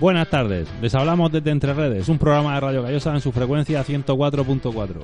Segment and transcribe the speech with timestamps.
[0.00, 3.84] Buenas tardes, les hablamos desde Entre Redes, un programa de Radio Callosa en su frecuencia
[3.84, 4.94] 104.4.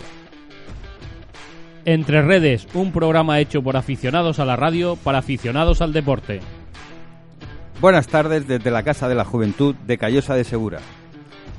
[1.84, 6.40] Entre Redes, un programa hecho por aficionados a la radio para aficionados al deporte.
[7.78, 10.78] Buenas tardes desde la Casa de la Juventud de Callosa de Segura.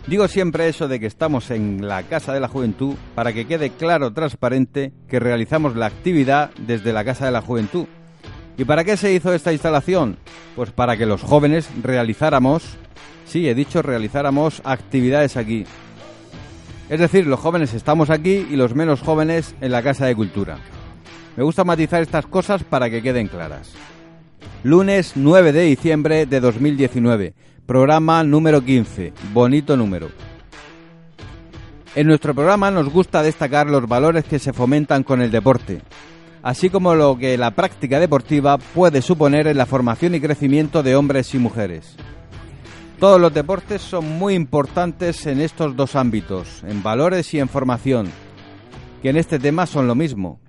[0.08, 3.70] Digo siempre eso de que estamos en la Casa de la Juventud para que quede
[3.70, 7.86] claro, transparente, que realizamos la actividad desde la Casa de la Juventud.
[8.58, 10.18] ¿Y para qué se hizo esta instalación?
[10.56, 12.80] Pues para que los jóvenes realizáramos,
[13.28, 15.66] sí, he dicho realizáramos actividades aquí.
[16.90, 20.58] Es decir, los jóvenes estamos aquí y los menos jóvenes en la Casa de Cultura.
[21.36, 23.74] Me gusta matizar estas cosas para que queden claras.
[24.64, 27.34] Lunes 9 de diciembre de 2019,
[27.66, 30.10] programa número 15, bonito número.
[31.96, 35.82] En nuestro programa nos gusta destacar los valores que se fomentan con el deporte,
[36.42, 40.96] así como lo que la práctica deportiva puede suponer en la formación y crecimiento de
[40.96, 41.98] hombres y mujeres.
[43.00, 48.10] Todos los deportes son muy importantes en estos dos ámbitos, en valores y en formación,
[49.04, 50.40] que en este tema son lo mismo.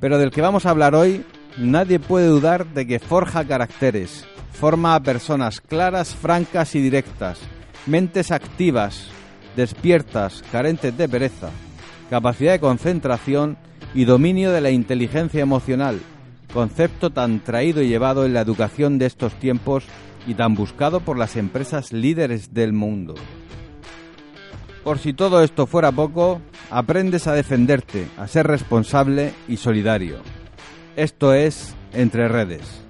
[0.00, 1.26] Pero del que vamos a hablar hoy,
[1.58, 7.38] nadie puede dudar de que forja caracteres, forma a personas claras, francas y directas,
[7.84, 9.08] mentes activas,
[9.54, 11.50] despiertas, carentes de pereza,
[12.08, 13.58] capacidad de concentración
[13.92, 16.00] y dominio de la inteligencia emocional,
[16.54, 19.84] concepto tan traído y llevado en la educación de estos tiempos
[20.26, 23.14] y tan buscado por las empresas líderes del mundo.
[24.82, 30.18] Por si todo esto fuera poco, aprendes a defenderte, a ser responsable y solidario.
[30.96, 32.83] Esto es Entre Redes.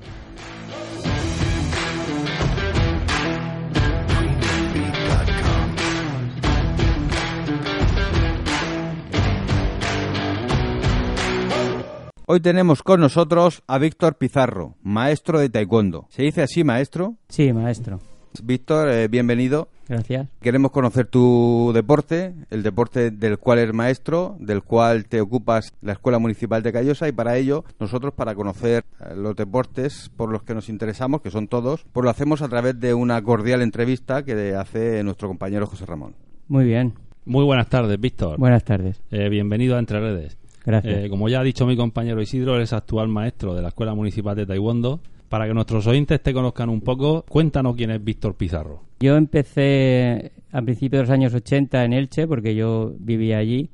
[12.35, 16.07] Hoy tenemos con nosotros a Víctor Pizarro, maestro de taekwondo.
[16.09, 17.15] ¿Se dice así, maestro?
[17.29, 18.01] Sí, maestro.
[18.43, 19.69] Víctor, eh, bienvenido.
[19.89, 20.27] Gracias.
[20.41, 25.93] Queremos conocer tu deporte, el deporte del cual eres maestro, del cual te ocupas la
[25.93, 30.43] Escuela Municipal de Callosa y para ello nosotros para conocer eh, los deportes por los
[30.43, 34.25] que nos interesamos, que son todos, pues lo hacemos a través de una cordial entrevista
[34.25, 36.17] que hace nuestro compañero José Ramón.
[36.49, 36.95] Muy bien.
[37.27, 38.41] Muy buenas tardes, Víctor.
[38.41, 39.01] Buenas tardes.
[39.13, 40.37] Eh, bienvenido a Entre Redes.
[40.65, 41.05] Gracias.
[41.05, 44.35] Eh, como ya ha dicho mi compañero Isidro, eres actual maestro de la Escuela Municipal
[44.35, 45.01] de Taekwondo.
[45.29, 48.83] Para que nuestros oyentes te conozcan un poco, cuéntanos quién es Víctor Pizarro.
[49.01, 53.71] Yo empecé a principios de los años 80 en Elche, porque yo vivía allí,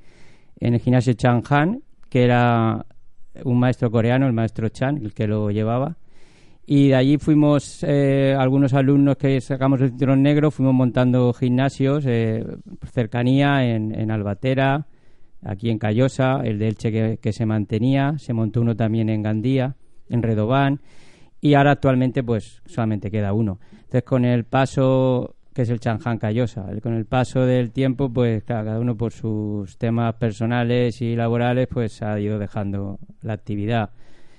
[0.59, 2.87] en el gimnasio Chan Han, que era
[3.45, 5.97] un maestro coreano, el maestro Chan, el que lo llevaba.
[6.67, 12.05] Y de allí fuimos, eh, algunos alumnos que sacamos el cinturón negro, fuimos montando gimnasios
[12.07, 12.45] eh,
[12.79, 14.87] por cercanía en, en Albatera,
[15.43, 19.23] aquí en Callosa, el de Elche que, que se mantenía, se montó uno también en
[19.23, 19.77] Gandía,
[20.09, 20.81] en Redobán,
[21.41, 23.59] y ahora actualmente pues solamente queda uno.
[23.73, 28.45] Entonces con el paso, que es el Chanjan Callosa, con el paso del tiempo pues
[28.45, 33.91] cada uno por sus temas personales y laborales pues ha ido dejando la actividad.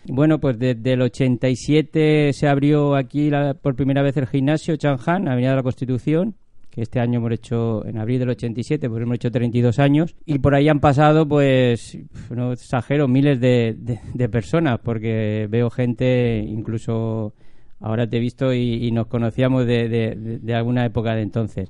[0.06, 5.28] Bueno, pues desde el 87 se abrió aquí la- por primera vez el gimnasio Chanjan,
[5.28, 6.36] Avenida de la Constitución,
[6.72, 10.40] que este año hemos hecho, en abril del 87, pues hemos hecho 32 años, y
[10.40, 11.98] por ahí han pasado, pues,
[12.30, 17.34] no exagero, miles de, de- de personas, porque veo gente, incluso
[17.82, 21.70] ahora te he visto y, nos conocíamos de- de- de alguna época de entonces.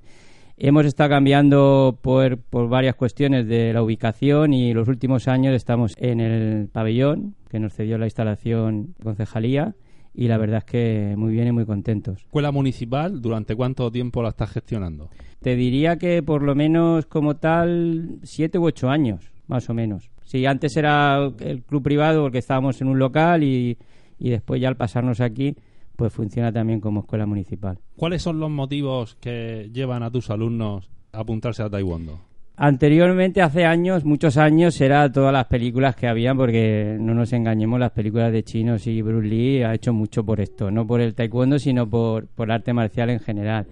[0.57, 5.95] Hemos estado cambiando por, por varias cuestiones de la ubicación y los últimos años estamos
[5.97, 9.73] en el pabellón que nos cedió la instalación concejalía
[10.13, 12.19] y la verdad es que muy bien y muy contentos.
[12.19, 15.09] Escuela Municipal, ¿durante cuánto tiempo la estás gestionando?
[15.41, 20.09] Te diría que por lo menos como tal siete u ocho años, más o menos.
[20.24, 23.77] Sí, antes era el club privado porque estábamos en un local y,
[24.19, 25.56] y después ya al pasarnos aquí,
[25.95, 27.77] pues funciona también como escuela municipal.
[27.95, 32.19] ¿Cuáles son los motivos que llevan a tus alumnos a apuntarse a Taekwondo?
[32.63, 37.80] Anteriormente, hace años, muchos años, era todas las películas que habían, porque no nos engañemos,
[37.80, 41.16] las películas de chinos y Bruce Lee ha hecho mucho por esto, no por el
[41.16, 43.66] taekwondo, sino por, por arte marcial en general.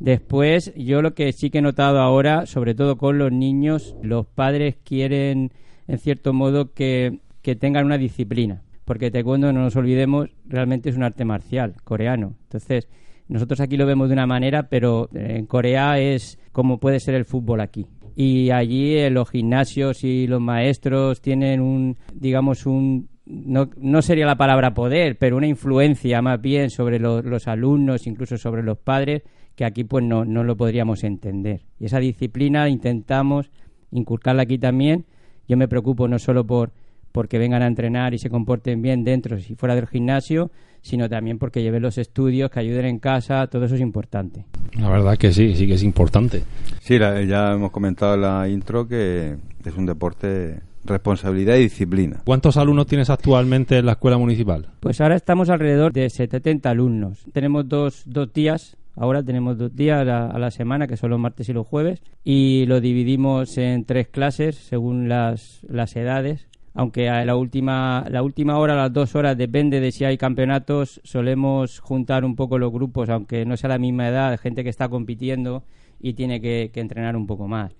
[0.00, 4.26] Después, yo lo que sí que he notado ahora, sobre todo con los niños, los
[4.26, 5.52] padres quieren,
[5.86, 8.62] en cierto modo, que, que tengan una disciplina.
[8.84, 12.34] porque taekwondo, no nos olvidemos, realmente es un arte marcial coreano.
[12.42, 12.88] Entonces,
[13.28, 17.24] nosotros aquí lo vemos de una manera, pero en Corea es como puede ser el
[17.24, 17.86] fútbol aquí.
[18.14, 24.26] Y allí eh, los gimnasios y los maestros tienen un, digamos, un no, no, sería
[24.26, 29.22] la palabra poder, pero una influencia más bien sobre los alumnos, incluso sobre los padres,
[29.54, 31.62] que aquí pues no, no lo podríamos entender.
[31.78, 33.50] Y esa disciplina intentamos
[33.90, 35.06] inculcarla aquí también.
[35.48, 36.72] Yo me preocupo no solo por
[37.12, 40.50] porque vengan a entrenar y se comporten bien dentro y fuera del gimnasio,
[40.82, 44.44] sino también porque lleven los estudios, que ayuden en casa, todo eso es importante.
[44.78, 46.42] La verdad que sí, sí que es importante.
[46.80, 52.20] Sí, ya hemos comentado en la intro que es un deporte responsabilidad y disciplina.
[52.24, 54.66] ¿Cuántos alumnos tienes actualmente en la escuela municipal?
[54.80, 57.24] Pues ahora estamos alrededor de 70 alumnos.
[57.32, 61.48] Tenemos dos, dos días Ahora tenemos dos días a, la semana, que son los martes
[61.48, 66.46] y los jueves, y lo dividimos en tres clases según las, las edades.
[66.74, 71.00] Aunque a la última, la última hora, las dos horas, depende de si hay campeonatos,
[71.04, 74.88] solemos juntar un poco los grupos, aunque no sea la misma edad, gente que está
[74.88, 75.64] compitiendo
[76.00, 77.74] y tiene que entrenar un poco más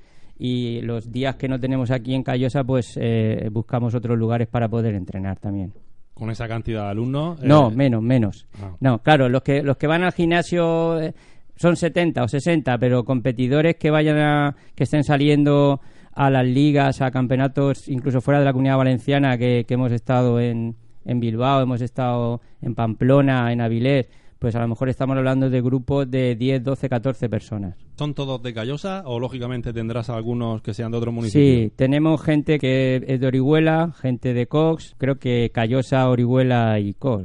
[0.45, 4.69] y los días que no tenemos aquí en Callosa, pues eh, buscamos otros lugares para
[4.69, 5.73] poder entrenar también.
[6.15, 7.41] ¿Con esa cantidad de alumnos?
[7.43, 8.47] No, eh, menos, menos.
[8.61, 8.73] Ah.
[8.81, 11.15] No, claro, los que, los que van al gimnasio eh,
[11.55, 15.81] son 70 o 60, pero competidores que vayan a, que estén saliendo
[16.13, 20.41] a las ligas, a campeonatos, incluso fuera de la comunidad valenciana, que, que hemos estado
[20.41, 24.09] en, en Bilbao, hemos estado en Pamplona, en Avilés,
[24.43, 27.77] pues a lo mejor estamos hablando de grupos de 10, 12, 14 personas.
[27.97, 31.47] ¿Son todos de Callosa o lógicamente tendrás algunos que sean de otros municipios?
[31.47, 36.93] Sí, tenemos gente que es de Orihuela, gente de Cox, creo que Callosa, Orihuela y
[36.95, 37.25] Cox,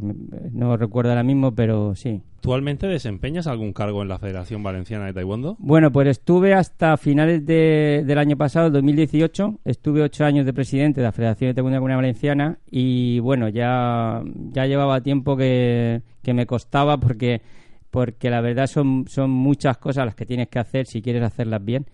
[0.52, 2.22] no recuerdo ahora mismo, pero sí.
[2.38, 5.58] ¿Actualmente desempeñas algún cargo en la Federación Valenciana de Taekwondo?
[5.58, 9.60] Bueno, pues estuve hasta finales del año pasado, 2018.
[9.66, 13.50] Estuve ocho años de presidente de la Federación de Taekwondo de Comunidad Valenciana y bueno,
[13.50, 17.42] ya, ya llevaba tiempo que, que me costaba porque,
[17.90, 21.66] porque la verdad son, son muchas cosas las que tienes que hacer si quieres hacerlas
[21.66, 21.88] bien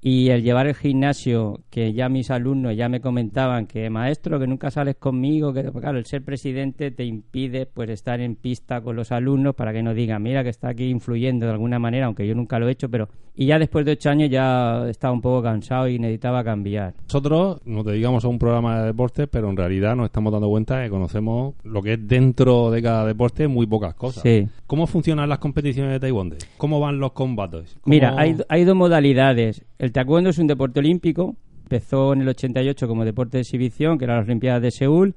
[0.00, 4.46] y el llevar el gimnasio, que ya mis alumnos ya me comentaban que maestro, que
[4.46, 8.96] nunca sales conmigo, que claro, el ser presidente te impide pues estar en pista con
[8.96, 12.26] los alumnos para que no digan, mira que está aquí influyendo de alguna manera, aunque
[12.26, 15.20] yo nunca lo he hecho, pero y ya después de ocho años ya estaba un
[15.20, 16.94] poco cansado y necesitaba cambiar.
[17.02, 20.82] Nosotros nos dedicamos a un programa de deporte, pero en realidad nos estamos dando cuenta
[20.82, 24.22] que conocemos lo que es dentro de cada deporte muy pocas cosas.
[24.22, 24.48] Sí.
[24.66, 26.36] ¿Cómo funcionan las competiciones de taekwondo?
[26.56, 27.76] ¿Cómo van los combates?
[27.84, 29.62] Mira, hay, hay dos modalidades.
[29.78, 31.36] El taekwondo es un deporte olímpico.
[31.64, 35.14] Empezó en el 88 como deporte de exhibición, que eran las Olimpiadas de Seúl.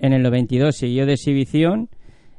[0.00, 1.90] En el 92 siguió de exhibición.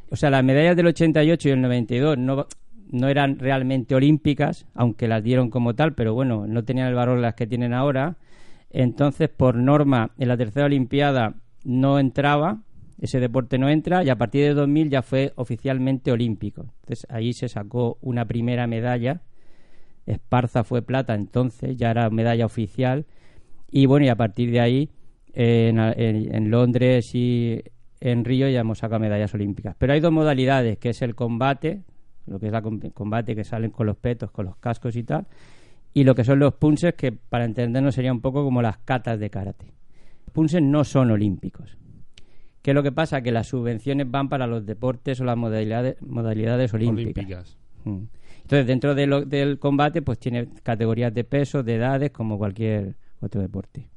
[0.09, 2.45] O sea, las medallas del 88 y el 92 no,
[2.93, 7.19] no eran realmente olímpicas, aunque las dieron como tal, pero bueno, no tenían el valor
[7.19, 8.17] las que tienen ahora.
[8.69, 11.35] Entonces, por norma, en la tercera Olimpiada
[11.65, 12.61] no entraba,
[12.99, 16.61] ese deporte no entra, y a partir de 2000 ya fue oficialmente olímpico.
[16.81, 19.21] Entonces, ahí se sacó una primera medalla
[20.05, 23.05] Esparza fue plata, entonces ya era medalla oficial.
[23.71, 24.89] Y bueno, y a partir de ahí,
[25.33, 27.61] en, Londres y
[27.99, 29.75] en Río ya hemos sacado medallas olímpicas.
[29.77, 31.81] Pero hay dos modalidades, que es el combate,
[32.25, 35.25] lo que es el combate que salen con los petos, con los cascos y tal,
[35.93, 39.19] y lo que son los punches, que para entendernos sería un poco como las catas
[39.19, 39.73] de karate.
[40.25, 41.77] Los punches no son olímpicos.
[42.61, 43.21] ¿Qué es lo que pasa?
[43.21, 47.57] Que las subvenciones van para los deportes o las modalidades, modalidades olímpicas.
[47.83, 48.03] Mm.
[48.41, 53.89] Entonces, dentro del combate, pues tiene categorías de peso, de edades, como cualquier otro deporte.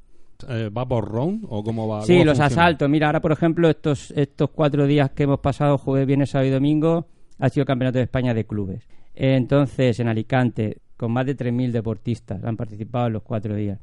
[0.49, 2.03] Eh, ¿Va por round o cómo va?
[2.03, 2.89] Sí, los asaltos.
[2.89, 6.53] Mira, ahora, por ejemplo, estos, estos cuatro días que hemos pasado, jueves, viernes, sábado y
[6.53, 7.07] domingo,
[7.39, 8.89] ha sido el Campeonato de España de clubes.
[9.15, 13.79] Entonces, en Alicante, con más de 3.000 deportistas han participado en los cuatro días.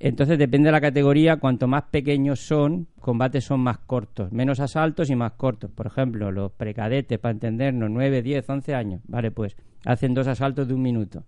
[0.00, 5.08] Entonces, depende de la categoría, cuanto más pequeños son, combates son más cortos, menos asaltos
[5.08, 5.70] y más cortos.
[5.70, 9.00] Por ejemplo, los precadetes, para entendernos, 9, 10, 11 años.
[9.06, 11.24] Vale, pues hacen dos asaltos de un minuto.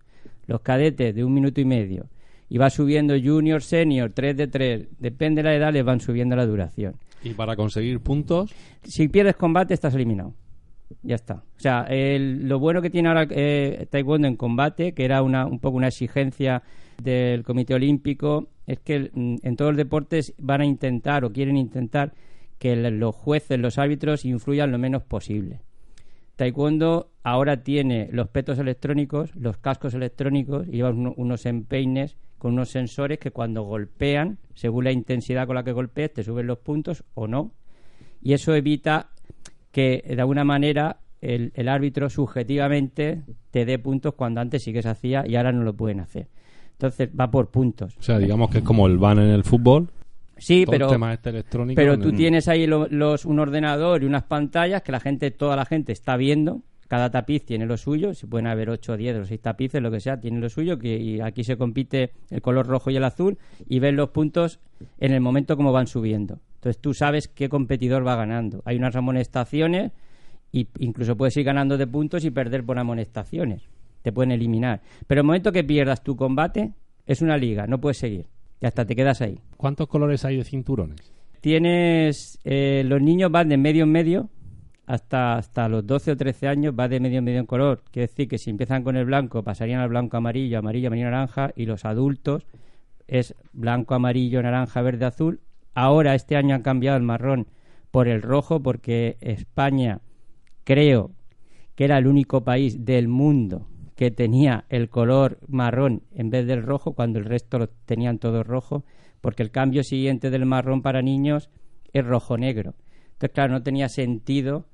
[0.47, 2.07] Los cadetes de un minuto y medio.
[2.49, 4.89] Y va subiendo junior, senior, 3 de 3.
[4.99, 6.97] Depende de la edad, les van subiendo la duración.
[7.23, 8.53] ¿Y para conseguir puntos?
[8.85, 10.35] Si pierdes combate, estás eliminado.
[11.03, 11.35] Ya está.
[11.57, 15.59] O sea, lo bueno que tiene ahora eh, Taekwondo en combate, que era una, un
[15.59, 16.63] poco una exigencia
[17.03, 21.57] del Comité Olímpico, es que mm, en todos los deportes van a intentar o quieren
[21.57, 22.15] intentar
[22.59, 25.61] que los jueces, los árbitros influyan lo menos posible.
[26.37, 32.71] Taekwondo ahora tiene los petos electrónicos, los cascos electrónicos y llevan unos empeines con unos
[32.71, 37.05] sensores que cuando golpean, según la intensidad con la que golpees, te suben los puntos
[37.15, 37.53] o no.
[38.21, 39.11] Y eso evita
[39.77, 44.81] que de alguna manera el, el árbitro subjetivamente te dé puntos cuando antes sí que
[44.81, 46.29] se hacía y ahora no lo pueden hacer.
[46.73, 47.95] Entonces va por puntos.
[47.99, 49.89] O sea, digamos que es como el ban en el fútbol,
[50.39, 51.43] Sí, pero, este
[51.75, 55.57] pero tú tienes ahí lo- los, un ordenador y unas pantallas que la gente, toda
[55.57, 56.63] la gente está viendo.
[56.89, 60.01] Cada tapiz tiene lo suyo, si pueden haber 8, 10 o 6 tapices, lo que
[60.01, 63.37] sea, tiene lo suyo, que y aquí se compite el color rojo y el azul
[63.69, 64.61] y ves los puntos
[65.01, 66.39] en el momento como van subiendo.
[66.67, 68.61] Entonces tú sabes qué competidor va ganando.
[68.65, 69.93] Hay unas amonestaciones
[70.51, 73.63] y incluso puedes ir ganando de puntos y perder por amonestaciones.
[74.03, 74.81] Te pueden eliminar.
[75.07, 76.73] Pero el momento que pierdas tu combate
[77.07, 78.27] es una liga, no puedes seguir.
[78.61, 79.39] Y hasta te quedas ahí.
[79.57, 81.13] ¿Cuántos colores hay de cinturones?
[81.41, 82.41] Tienes.
[82.43, 84.29] eh, los niños van de medio en medio
[84.87, 87.85] hasta, hasta los 12 o 13 años, va de medio en medio en color.
[87.93, 91.53] Quiere decir que si empiezan con el blanco, pasarían al blanco, amarillo, amarillo, amarillo, naranja.
[91.55, 92.45] Y los adultos
[93.07, 95.39] es blanco, amarillo, naranja, verde, azul.
[95.77, 97.49] Ahora, este año han cambiado el marrón
[97.91, 100.01] por el rojo porque España,
[100.65, 101.11] creo
[101.75, 106.63] que era el único país del mundo que tenía el color marrón en vez del
[106.63, 108.87] rojo, cuando el resto lo tenían todo rojo,
[109.21, 111.51] porque el cambio siguiente del marrón para niños
[111.93, 112.75] es rojo-negro.
[113.09, 114.65] Entonces, claro, no tenía sentido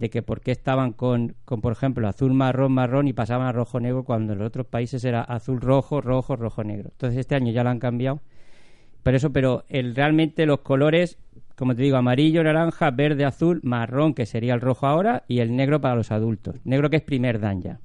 [0.00, 3.52] de que por qué estaban con, con, por ejemplo, azul, marrón, marrón y pasaban a
[3.52, 6.88] rojo-negro cuando en los otros países era azul, rojo, rojo, rojo-negro.
[6.90, 8.20] Entonces, este año ya lo han cambiado.
[9.02, 11.18] Pero eso, pero el, realmente los colores,
[11.56, 15.54] como te digo, amarillo, naranja, verde, azul, marrón, que sería el rojo ahora, y el
[15.56, 16.56] negro para los adultos.
[16.64, 17.78] Negro que es primer dan ya.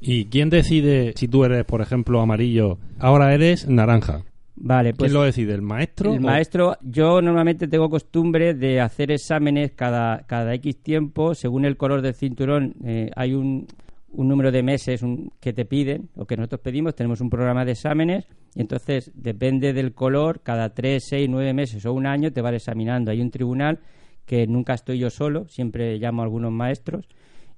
[0.00, 4.22] ¿Y quién decide si tú eres, por ejemplo, amarillo, ahora eres naranja?
[4.56, 5.52] Vale, pues ¿Quién lo decide?
[5.54, 6.12] ¿El maestro?
[6.12, 11.64] el o- maestro, yo normalmente tengo costumbre de hacer exámenes cada, cada X tiempo, según
[11.64, 13.66] el color del cinturón, eh, hay un,
[14.12, 17.64] un número de meses un- que te piden, o que nosotros pedimos, tenemos un programa
[17.64, 22.32] de exámenes, y entonces depende del color, cada 3, 6, 9 meses o un año
[22.32, 23.10] te van examinando.
[23.10, 23.80] Hay un tribunal
[24.26, 27.08] que nunca estoy yo solo, siempre llamo a algunos maestros,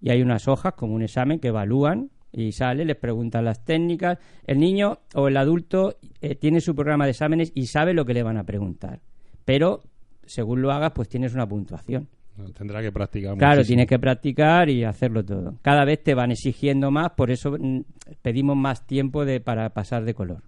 [0.00, 4.18] y hay unas hojas como un examen que evalúan y sale, les preguntan las técnicas.
[4.46, 8.14] El niño o el adulto eh, tiene su programa de exámenes y sabe lo que
[8.14, 9.00] le van a preguntar.
[9.44, 9.82] Pero
[10.24, 12.08] según lo hagas, pues tienes una puntuación.
[12.58, 13.66] Tendrá que practicar Claro, muchísimo.
[13.68, 15.54] tienes que practicar y hacerlo todo.
[15.62, 17.80] Cada vez te van exigiendo más, por eso mm,
[18.20, 20.42] pedimos más tiempo de, para pasar de color.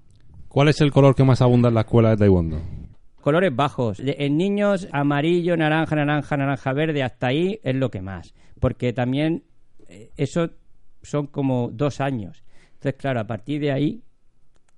[0.48, 2.60] ¿Cuál es el color que más abunda en la escuela de Taekwondo?
[3.20, 4.00] Colores bajos.
[4.02, 8.34] En niños, amarillo, naranja, naranja, naranja, verde, hasta ahí es lo que más.
[8.58, 9.44] Porque también
[9.88, 10.50] eh, eso
[11.02, 12.44] son como dos años.
[12.74, 14.02] Entonces, claro, a partir de ahí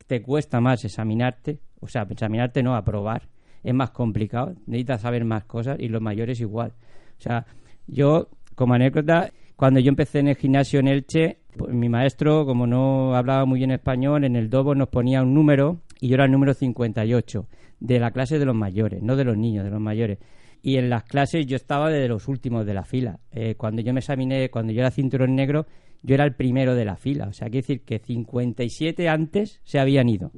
[0.07, 1.61] te cuesta más examinarte.
[1.81, 3.29] O sea, examinarte no, aprobar.
[3.63, 4.55] Es más complicado.
[4.67, 6.73] Necesitas saber más cosas y los mayores igual.
[7.19, 7.47] O sea,
[7.87, 12.67] yo, como anécdota, cuando yo empecé en el gimnasio en Elche, pues, mi maestro, como
[12.67, 16.25] no hablaba muy bien español, en el dobo nos ponía un número y yo era
[16.25, 17.47] el número 58
[17.79, 20.17] de la clase de los mayores, no de los niños, de los mayores.
[20.63, 23.21] Y en las clases yo estaba de los últimos de la fila.
[23.33, 25.67] Eh, cuando yo me examiné, cuando yo era cinturón negro,
[26.03, 27.29] yo era el primero de la fila.
[27.29, 30.33] O sea, quiere decir que 57 antes se habían ido.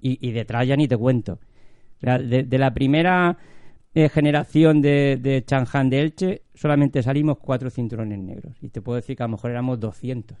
[0.00, 1.38] Y, detrás ya ni te cuento.
[2.00, 3.36] De la primera
[3.94, 8.56] eh, generación de, de Chang'an de Elche, solamente salimos cuatro cinturones negros.
[8.60, 10.36] Y te puedo decir que a lo mejor éramos 200.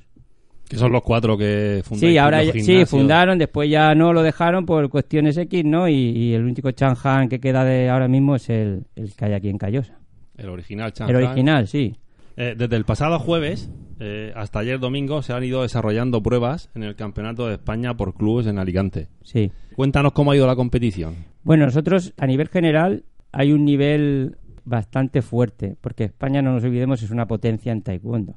[0.68, 2.10] Que son los cuatro que fundaron.
[2.10, 5.88] Sí, ahora sí, fundaron, después ya no lo dejaron por cuestiones X, ¿no?
[5.88, 9.34] Y, y el único Chang'an que queda de ahora mismo es el, el que hay
[9.34, 9.98] aquí en Callosa.
[10.36, 11.94] El original Chan El original, sí.
[12.36, 13.70] Eh, desde el pasado jueves
[14.00, 18.14] eh, hasta ayer domingo se han ido desarrollando pruebas en el Campeonato de España por
[18.14, 19.08] clubes en Alicante.
[19.22, 19.52] Sí.
[19.76, 21.14] Cuéntanos cómo ha ido la competición.
[21.44, 23.04] Bueno, nosotros a nivel general
[23.34, 28.36] hay un nivel bastante fuerte, porque España, no nos olvidemos, es una potencia en taekwondo.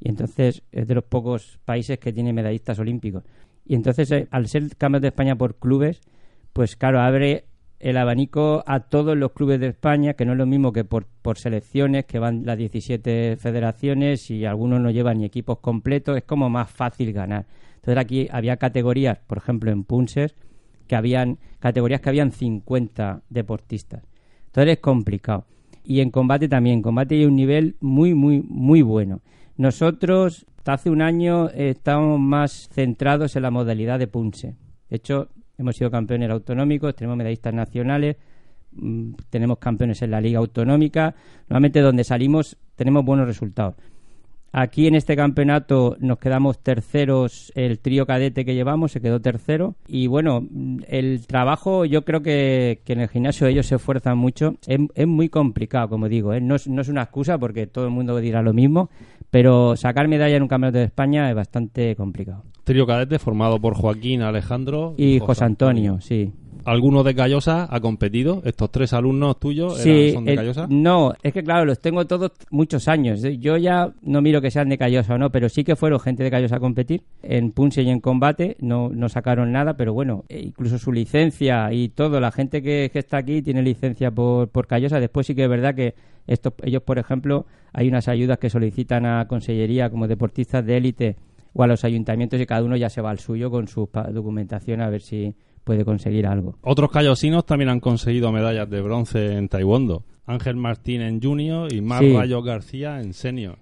[0.00, 3.24] Y entonces es de los pocos países que tiene medallistas olímpicos.
[3.66, 6.00] Y entonces, eh, al ser campeón de España por clubes,
[6.54, 7.44] pues claro, abre
[7.78, 11.06] el abanico a todos los clubes de España, que no es lo mismo que por,
[11.36, 16.48] selecciones, que van las 17 federaciones y algunos no llevan ni equipos completos, es como
[16.48, 17.46] más fácil ganar.
[17.76, 20.34] Entonces aquí había categorías, por ejemplo en Punses,
[20.86, 24.07] que habían categorías que habían 50 deportistas.
[24.66, 25.46] Es complicado.
[25.84, 29.20] Y en combate también, en combate hay un nivel muy, muy, muy bueno.
[29.56, 34.54] Nosotros, hasta hace un año, estábamos más centrados en la modalidad de punche.
[34.90, 38.16] De hecho, hemos sido campeones autonómicos, tenemos medallistas nacionales,
[38.72, 41.14] mm, tenemos campeones en la liga autonómica.
[41.48, 43.74] Normalmente donde salimos tenemos buenos resultados.
[44.52, 49.74] Aquí en este campeonato nos quedamos terceros, el trío cadete que llevamos se quedó tercero.
[49.86, 50.46] Y bueno,
[50.86, 54.54] el trabajo yo creo que, en el gimnasio ellos se esfuerzan mucho.
[54.66, 56.40] Es, es muy complicado, como digo, ¿eh?
[56.40, 58.88] no, es, no es una excusa porque todo el mundo dirá lo mismo,
[59.30, 62.44] pero sacar medalla en un campeonato de España es bastante complicado.
[62.68, 66.30] Trío cadete formado por Joaquín, Alejandro Y José Antonio, sí.
[66.66, 68.42] ¿Alguno de Callosa ha competido?
[68.44, 70.66] ¿Estos tres alumnos tuyos Sí, eran- son de el- Callosa?
[70.68, 73.22] no, es que claro, los tengo todos muchos años.
[73.22, 76.22] Yo ya no miro que sean de Callosa o no, pero sí que fueron gente
[76.24, 77.04] de Callosa a competir.
[77.22, 81.72] En Punse y en combate no, no sacaron nada, pero bueno, eh, incluso su licencia
[81.72, 85.00] y todo, la gente que, que está aquí tiene licencia por, por Callosa.
[85.00, 85.94] Después sí que es verdad que
[86.26, 91.16] estos, ellos, por ejemplo, hay unas ayudas que solicitan a Consellería como deportistas de élite
[91.52, 94.80] o a los ayuntamientos y cada uno ya se va al suyo con su documentación
[94.80, 96.56] a ver si puede conseguir algo.
[96.62, 100.04] Otros callosinos también han conseguido medallas de bronce en taekwondo.
[100.26, 102.14] Ángel Martín en junior y Mar Sí.
[102.14, 103.58] Rayo García en senior.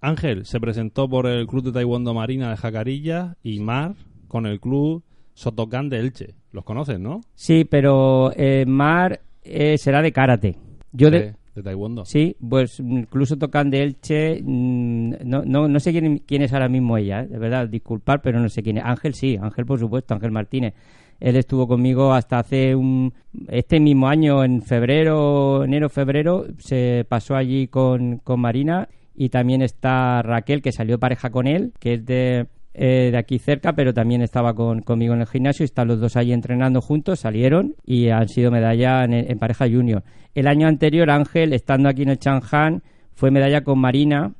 [0.00, 3.94] Ángel se presentó por el Club de Taekwondo Marina de Jacarilla y Mar
[4.28, 5.02] con el Club
[5.32, 6.34] Sotocan de Elche.
[6.52, 7.20] Los conoces, ¿no?
[7.34, 10.56] Sí, pero eh, Mar eh, será de karate.
[10.92, 12.04] Yo de, de, de taekwondo.
[12.04, 14.40] Sí, pues incluso tocan de Elche.
[14.42, 17.26] mm, No, no, no sé quién, quién es ahora mismo ella, ¿eh?
[17.28, 18.84] de verdad, disculpar, pero no sé quién es.
[18.84, 20.74] Ángel sí, Ángel por supuesto, Ángel Martínez.
[21.20, 23.12] Él estuvo conmigo hasta hace un.
[23.48, 28.88] Este mismo año, en febrero, enero, febrero, se pasó allí con, con Marina.
[29.16, 33.38] Y también está Raquel, que salió pareja con él, que es de, eh, de aquí
[33.38, 35.64] cerca, pero también estaba con, conmigo en el gimnasio.
[35.64, 40.02] Están los dos allí entrenando juntos, salieron y han sido medalla en, en pareja junior.
[40.34, 44.32] El año anterior, Ángel, estando aquí en el Chang'an, fue medalla con Marina,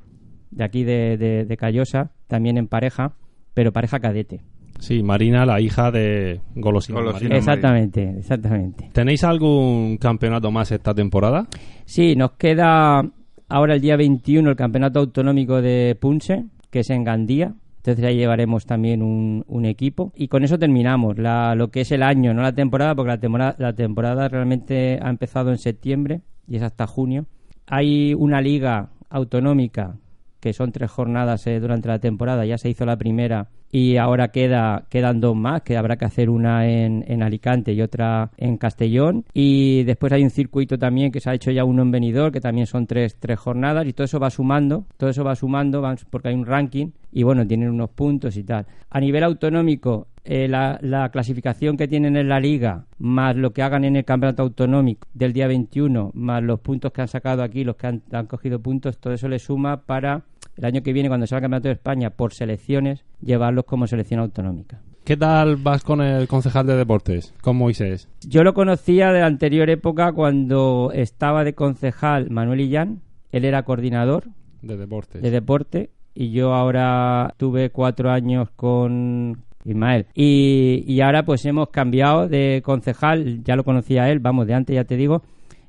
[0.51, 3.13] de aquí de, de, de Callosa, también en pareja,
[3.53, 4.41] pero pareja cadete.
[4.79, 6.99] Sí, Marina, la hija de Golosina.
[7.31, 8.89] Exactamente, exactamente.
[8.91, 11.47] ¿Tenéis algún campeonato más esta temporada?
[11.85, 13.01] Sí, nos queda
[13.47, 17.53] ahora el día 21 el campeonato autonómico de Punse, que es en Gandía.
[17.85, 20.11] Entonces ahí llevaremos también un, equipo.
[20.15, 23.55] Y con eso terminamos lo que es el año, no la temporada, porque la temporada,
[23.59, 27.27] la temporada realmente ha empezado en septiembre y es hasta junio.
[27.67, 29.97] Hay una liga autonómica
[30.45, 32.45] que son tres jornadas eh, durante la temporada.
[32.45, 36.29] Ya se hizo la primera y ahora queda, quedan dos más, que habrá que hacer
[36.29, 39.25] una en, en Alicante y otra en Castellón.
[39.33, 42.41] Y después hay un circuito también que se ha hecho ya uno en Benidorm, que
[42.41, 46.27] también son tres, tres jornadas y todo eso va sumando, todo eso va sumando porque
[46.27, 48.67] hay un ranking y bueno, tienen unos puntos y tal.
[48.91, 53.61] A nivel autonómico, eh, la, la clasificación que tienen en la liga, más lo que
[53.61, 57.63] hagan en el campeonato autonómico del día 21, más los puntos que han sacado aquí,
[57.63, 60.23] los que han, han cogido puntos, todo eso le suma para
[60.57, 64.19] el año que viene, cuando sea el campeonato de España por selecciones, llevarlos como selección
[64.19, 64.79] autonómica.
[65.03, 68.09] ¿Qué tal vas con el concejal de deportes, con Moisés?
[68.27, 73.61] Yo lo conocía de la anterior época cuando estaba de concejal Manuel Illán, él era
[73.63, 74.23] coordinador
[74.63, 75.21] De deportes.
[75.21, 81.69] de deporte y yo ahora tuve cuatro años con Ismael y, y ahora pues hemos
[81.69, 85.23] cambiado de concejal, ya lo conocía él, vamos, de antes ya te digo,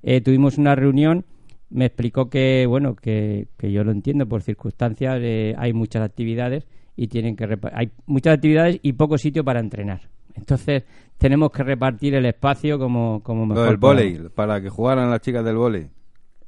[0.09, 1.25] Eh, tuvimos una reunión,
[1.69, 6.65] me explicó que, bueno, que, que yo lo entiendo por circunstancias, eh, hay muchas actividades
[6.97, 10.03] y tienen que hay muchas actividades y poco sitio para entrenar.
[10.37, 10.85] Entonces
[11.19, 13.65] tenemos que repartir el espacio como, como mejor.
[13.65, 15.89] Lo del vóley, para que jugaran las chicas del vóley.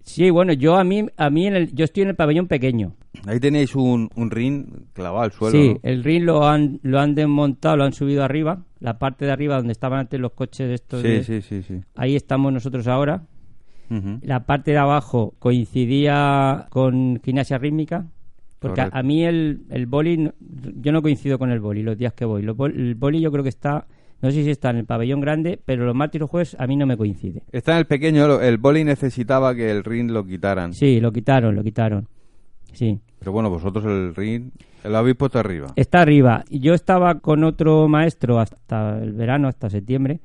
[0.08, 2.94] Sí, bueno, yo a mí, a mí en el, yo estoy en el pabellón pequeño.
[3.26, 5.58] Ahí tenéis un, un ring clavado al suelo.
[5.58, 5.80] Sí, ¿no?
[5.82, 9.56] el ring lo han, lo han desmontado, lo han subido arriba, la parte de arriba
[9.56, 11.02] donde estaban antes los coches estos.
[11.02, 11.80] sí, de- sí, sí, sí.
[11.94, 13.22] Ahí estamos nosotros ahora.
[14.22, 18.06] La parte de abajo coincidía con gimnasia rítmica.
[18.58, 18.98] Porque a, Correcto.
[18.98, 20.30] a mí el, el boli,
[20.80, 22.42] yo no coincido con el boli los días que voy.
[22.44, 23.86] El boli yo creo que está,
[24.20, 26.66] no sé si está en el pabellón grande, pero los martes y los jueves a
[26.66, 27.42] mí no me coincide.
[27.52, 30.72] Está en el pequeño, el boli necesitaba que el ring lo quitaran.
[30.72, 32.08] Sí, lo quitaron, lo quitaron.
[32.72, 33.00] Sí.
[33.18, 34.50] Pero bueno, vosotros el ring
[34.84, 35.72] lo habéis puesto arriba.
[35.76, 36.44] Está arriba.
[36.50, 40.20] Yo estaba con otro maestro hasta el verano, hasta septiembre,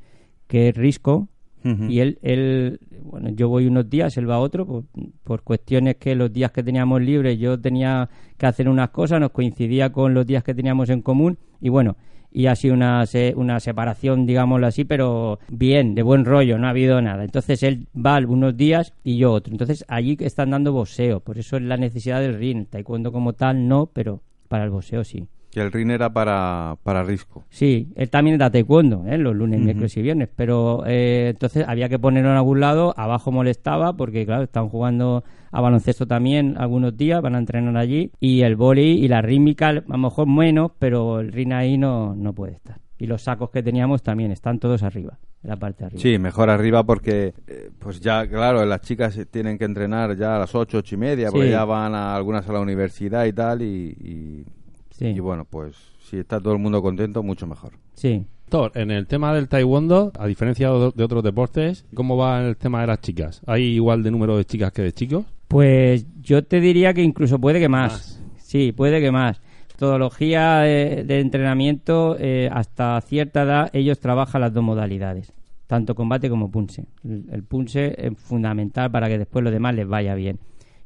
[0.47, 1.27] que es Risco,
[1.65, 4.84] y él, él, bueno, yo voy unos días, él va otro, por,
[5.23, 9.32] por cuestiones que los días que teníamos libres yo tenía que hacer unas cosas, nos
[9.32, 11.95] coincidía con los días que teníamos en común, y bueno,
[12.34, 16.72] y ha sido una, una separación, digámoslo así, pero bien, de buen rollo, no ha
[16.72, 17.24] habido nada.
[17.24, 19.54] Entonces él va unos días y yo otro.
[19.54, 22.65] Entonces allí están dando boxeo, por eso es la necesidad del ring.
[22.67, 25.28] Taekwondo como tal no, pero para el boxeo sí.
[25.54, 27.44] Que el ring era para, para Risco.
[27.50, 29.18] Sí, él también da taekwondo, ¿eh?
[29.20, 33.32] los lunes, miércoles y viernes, pero eh, entonces había que ponerlo en algún lado, abajo
[33.32, 38.42] molestaba porque claro, están jugando a baloncesto también algunos días, van a entrenar allí, y
[38.42, 42.34] el boli y la rítmica a lo mejor menos, pero el ring ahí no, no
[42.34, 42.80] puede estar.
[42.98, 46.02] Y los sacos que teníamos también están todos arriba, en la parte de arriba.
[46.02, 50.39] Sí, mejor arriba porque, eh, pues ya, claro, las chicas tienen que entrenar ya a
[50.39, 51.52] las ocho, ocho y media, porque Sí.
[51.52, 54.46] ya van a algunas a la universidad y tal, y, y,
[54.93, 55.75] Sí, y bueno, pues
[56.08, 57.73] si está todo el mundo contento, mucho mejor.
[57.95, 58.25] sí.
[58.49, 62.82] Thor, en el tema del taekwondo, a diferencia de otros deportes, ¿cómo va el tema
[62.82, 63.41] de las chicas?
[63.47, 65.25] ¿Hay igual de número de chicas que de chicos?
[65.47, 67.93] Pues yo te diría que incluso puede que más.
[67.93, 68.23] Más.
[68.38, 69.41] Sí, puede que más.
[69.71, 75.34] metodología de, de entrenamiento, eh, hasta cierta edad, ellos trabajan las dos modalidades,
[75.65, 76.86] tanto combate como punse.
[77.03, 80.38] El, el punse es fundamental para que después lo demás les vaya bien.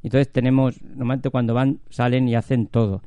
[0.03, 3.01] Entonces tenemos, normalmente cuando van, salen y hacen todo.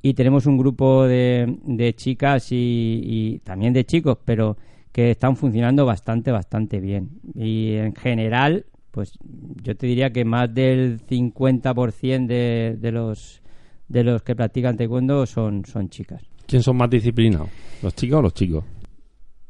[0.00, 4.56] Y tenemos un grupo de, de chicas y, y también de chicos, pero
[4.92, 7.20] que están funcionando bastante, bastante bien.
[7.34, 9.18] Y en general, pues
[9.62, 13.42] yo te diría que más del 50% de, de los
[13.88, 16.22] de los que practican taekwondo son, son chicas.
[16.46, 17.48] ¿Quién son más disciplinados?
[17.82, 18.64] ¿Los chicos o los chicos?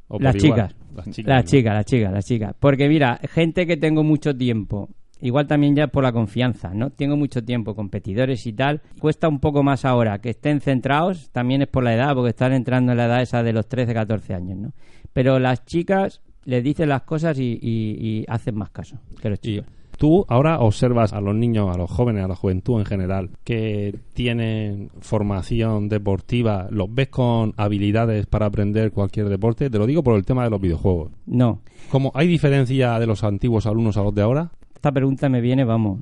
[0.09, 0.75] ¿O Las chicas.
[0.95, 1.29] Las chicas.
[1.29, 1.51] Las ¿no?
[1.51, 2.55] chicas, las chicas, las chicas.
[2.59, 4.89] Porque mira, gente que tengo mucho tiempo,
[5.21, 6.91] igual también ya por la confianza, ¿no?
[6.91, 8.81] Tengo mucho tiempo, competidores y tal.
[9.01, 12.53] Cuesta un poco más ahora que estén centrados, también es por la edad, porque están
[12.53, 14.73] entrando en la edad esa de los 13, 14 años, ¿no?
[15.13, 19.39] Pero las chicas les dicen las cosas y, y- y hacen más caso que los
[19.43, 19.67] Y chicos.
[19.99, 23.95] tú ahora observas a los niños, a los jóvenes, a la juventud en general, que
[24.15, 29.69] tienen formación deportiva, los ves con habilidades para aprender cualquier deporte.
[29.71, 31.11] Te lo digo por el tema de los videojuegos.
[31.27, 34.51] No, ¿Cómo hay diferencia de los antiguos alumnos a los de ahora?
[34.79, 35.99] Esta pregunta me viene, vamos.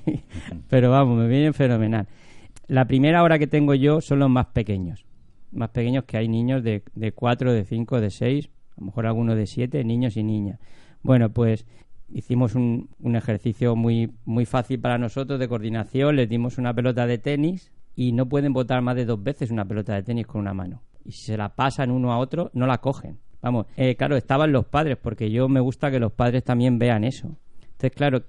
[0.70, 2.06] Pero vamos, me viene fenomenal.
[2.68, 5.04] La primera hora que tengo yo son los más pequeños.
[5.50, 9.06] Más pequeños que hay niños de, de 4, de 5, de 6, a lo mejor
[9.06, 10.60] algunos de 7, niños y niñas.
[11.02, 11.66] Bueno, pues
[12.08, 16.14] hicimos un, un ejercicio muy, muy fácil para nosotros de coordinación.
[16.14, 19.64] Les dimos una pelota de tenis y no pueden botar más de dos veces una
[19.64, 20.82] pelota de tenis con una mano.
[21.04, 23.18] Y si se la pasan uno a otro, no la cogen.
[23.42, 27.02] Vamos, eh, claro, estaban los padres, porque yo me gusta que los padres también vean
[27.02, 27.36] eso.
[27.84, 28.22] Entonces, claro,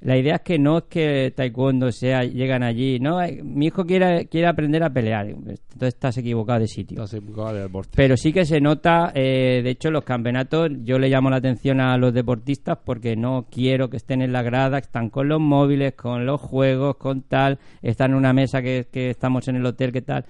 [0.00, 3.84] la idea es que no es que taekwondo sea, llegan allí, no, eh, mi hijo
[3.84, 6.96] quiere, quiere aprender a pelear, entonces estás equivocado de sitio.
[7.02, 7.90] Estás enfocado de deporte.
[7.94, 11.80] Pero sí que se nota, eh, de hecho, los campeonatos, yo le llamo la atención
[11.80, 15.94] a los deportistas porque no quiero que estén en la grada, están con los móviles,
[15.94, 19.92] con los juegos, con tal, están en una mesa que, que estamos en el hotel,
[19.92, 20.24] que tal,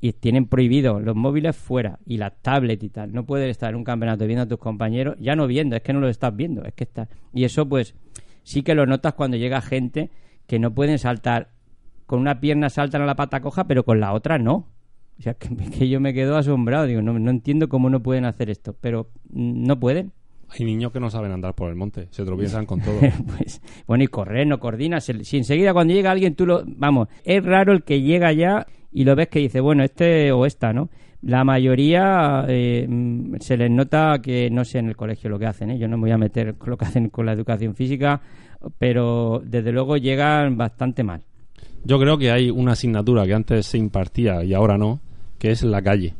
[0.00, 3.12] y tienen prohibido los móviles fuera y las tablets y tal.
[3.12, 5.92] No puedes estar en un campeonato viendo a tus compañeros, ya no viendo, es que
[5.92, 7.08] no lo estás viendo, es que está.
[7.32, 7.94] Y eso, pues,
[8.42, 10.10] sí que lo notas cuando llega gente
[10.46, 11.50] que no pueden saltar,
[12.06, 14.68] con una pierna saltan a la pata coja, pero con la otra no.
[15.18, 16.86] O sea, que, que yo me quedo asombrado.
[16.86, 18.76] Digo, no, no entiendo cómo no pueden hacer esto.
[18.80, 20.12] Pero mm, no pueden.
[20.48, 23.00] Hay niños que no saben andar por el monte, se tropiezan con todo.
[23.36, 25.02] pues, bueno, y correr, no coordinas.
[25.04, 26.62] Si si enseguida cuando llega alguien, tú lo.
[26.66, 28.66] Vamos, es raro el que llega ya
[28.98, 30.88] y lo ves que dice, bueno, este o esta, ¿no?
[31.22, 32.88] La mayoría eh,
[33.40, 35.78] se les nota que no sé en el colegio lo que hacen, ¿eh?
[35.78, 38.20] Yo no me voy a meter con lo que hacen con la educación física,
[38.78, 41.20] pero desde luego llegan bastante mal.
[41.84, 45.00] Yo creo que hay una asignatura que antes se impartía y ahora no,
[45.38, 46.14] que es la calle,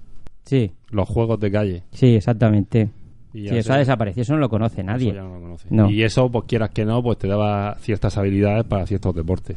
[0.44, 1.82] Sí, los juegos de calle.
[1.92, 2.90] sí, exactamente.
[3.32, 5.12] Y Sí, eso ha desaparecido, eso no lo conoce eso nadie.
[5.14, 5.66] ya no lo conoce.
[5.70, 5.90] No.
[5.90, 9.56] Y eso, pues quieras que no, pues te daba ciertas habilidades para ciertos deportes.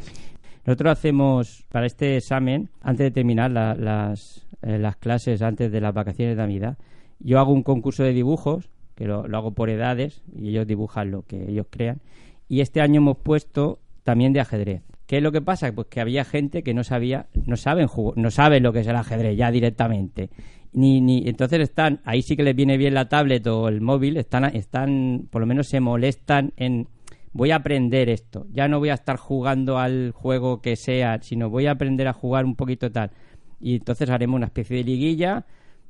[0.66, 5.82] Nosotros hacemos para este examen, antes de terminar la- las, eh, las clases, antes de
[5.82, 6.78] las vacaciones de Navidad,
[7.20, 11.12] yo hago un concurso de dibujos, que lo, lo hago por edades, y ellos dibujan
[11.12, 12.02] lo que ellos crean.
[12.48, 14.82] Y este año hemos puesto también de ajedrez.
[15.08, 15.72] ¿Qué es lo que pasa?
[15.72, 18.96] Pues que había gente que no sabía, no saben no saben lo que es el
[18.96, 20.30] ajedrez ya directamente.
[20.72, 24.18] Ni, ni, entonces están, ahí sí que les viene bien la tablet o el móvil,
[24.18, 26.88] están, están, por lo menos se molestan en
[27.34, 28.46] voy a aprender esto.
[28.52, 32.14] Ya no voy a estar jugando al juego que sea, sino voy a aprender a
[32.14, 33.12] jugar un poquito tal.
[33.60, 35.46] Y entonces haremos una especie de liguilla,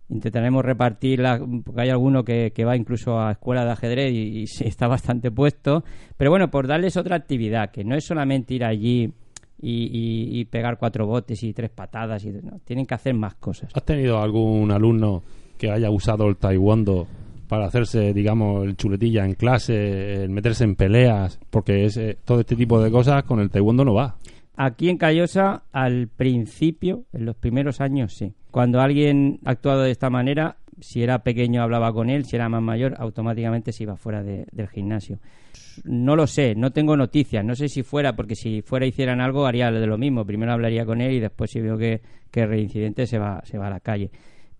[0.10, 4.44] intentaremos repartirla, porque hay alguno que, que va incluso a escuela de ajedrez y, y
[4.68, 5.84] está bastante puesto.
[6.18, 9.14] Pero bueno, por darles otra actividad, que no es solamente ir allí
[9.62, 13.70] y pegar cuatro botes y tres patadas, y no, tienen que hacer más cosas.
[13.74, 15.22] ¿Has tenido algún alumno
[15.58, 17.06] que haya usado el taekwondo
[17.50, 21.38] para hacerse, digamos, el chuletilla en clase, el meterse en peleas?
[21.50, 24.16] Porque es, eh, todo este tipo de cosas con el taekwondo no va.
[24.56, 28.34] Aquí en Callosa, al principio, en los primeros años, sí.
[28.52, 32.48] Cuando alguien ha actuado de esta manera, si era pequeño hablaba con él, si era
[32.50, 35.20] más mayor, automáticamente se iba fuera de- del gimnasio.
[35.86, 39.46] No lo sé, no tengo noticias, no sé si fuera, porque si fuera hicieran algo
[39.46, 40.26] haría de lo mismo.
[40.26, 43.68] Primero hablaría con él y después si veo que, que reincidente se va, se va
[43.68, 44.12] a la calle.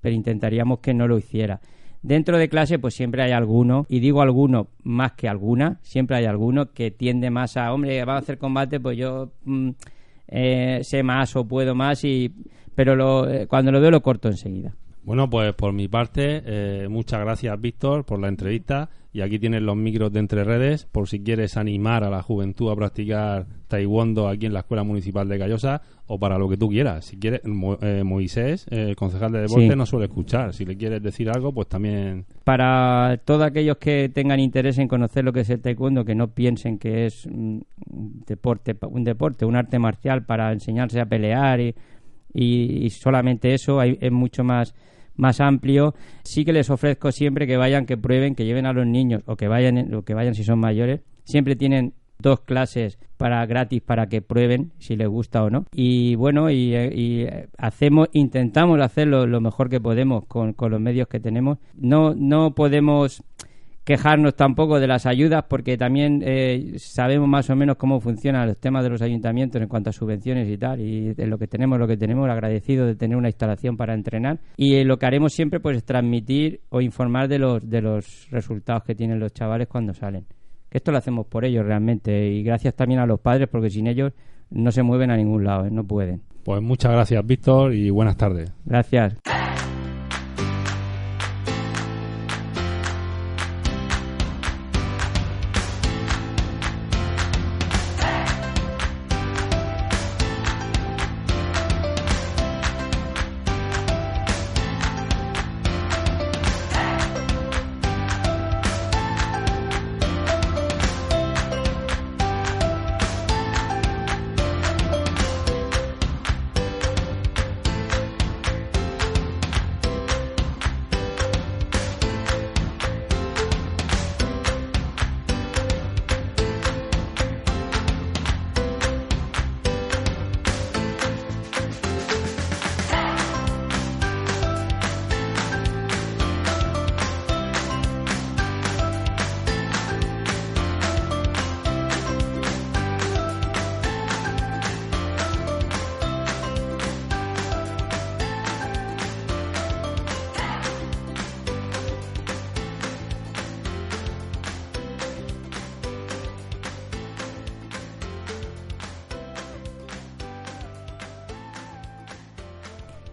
[0.02, 1.60] Pero intentaríamos que no lo hiciera.
[2.02, 6.26] Dentro de clase, pues siempre hay alguno, y digo alguno más que alguna, siempre hay
[6.26, 9.70] alguno que tiende más a, hombre, va a hacer combate, pues yo mm,
[10.30, 12.34] eh, sé más o puedo más, y
[12.74, 14.74] pero lo, eh, cuando lo veo lo corto enseguida.
[15.10, 18.92] Bueno, pues por mi parte, eh, muchas gracias, Víctor, por la entrevista.
[19.12, 22.70] Y aquí tienes los micros de Entre Redes, por si quieres animar a la juventud
[22.72, 26.70] a practicar taekwondo aquí en la Escuela Municipal de Callosa o para lo que tú
[26.70, 27.06] quieras.
[27.06, 29.76] Si quieres, Mo- eh, Moisés, eh, el concejal de deporte, Sí.
[29.76, 30.54] no suele escuchar.
[30.54, 35.26] Si le quieres decir algo, pues también Para todos aquellos que tengan interés en conocer
[35.26, 37.66] lo que es el taekwondo, que no piensen que es un
[38.28, 41.74] deporte, un deporte, un arte marcial para enseñarse a pelear y
[42.32, 44.76] y, y solamente eso hay, es mucho más
[45.20, 48.88] más amplio sí que les ofrezco siempre que vayan que prueben que lleven a los
[48.88, 51.02] niños o que vayan o que vayan si son mayores.
[51.26, 55.66] Siempre tienen dos clases para gratis para que prueben si les gusta o no.
[55.74, 60.72] Y bueno y, eh, y, eh, hacemos intentamos hacerlo lo mejor que podemos con, con
[60.72, 61.58] los medios que tenemos.
[61.76, 63.24] No no podemos
[63.90, 68.60] quejarnos tampoco de las ayudas porque también eh, sabemos más o menos cómo funcionan los
[68.60, 71.80] temas de los ayuntamientos en cuanto a subvenciones y tal y de lo que tenemos
[71.80, 74.42] lo que tenemos agradecido de tener una instalación para entrenar.
[74.58, 78.28] Y eh, lo que haremos siempre pues es transmitir o informar de los de los
[78.30, 80.24] resultados que tienen los chavales cuando salen.
[80.70, 83.88] Que esto lo hacemos por ellos realmente y gracias también a los padres porque sin
[83.88, 84.14] ellos
[84.52, 85.72] no se mueven a ningún lado ¿eh?
[85.72, 86.22] no pueden.
[86.44, 88.54] Pues muchas gracias Víctor y buenas tardes.
[88.66, 89.18] Gracias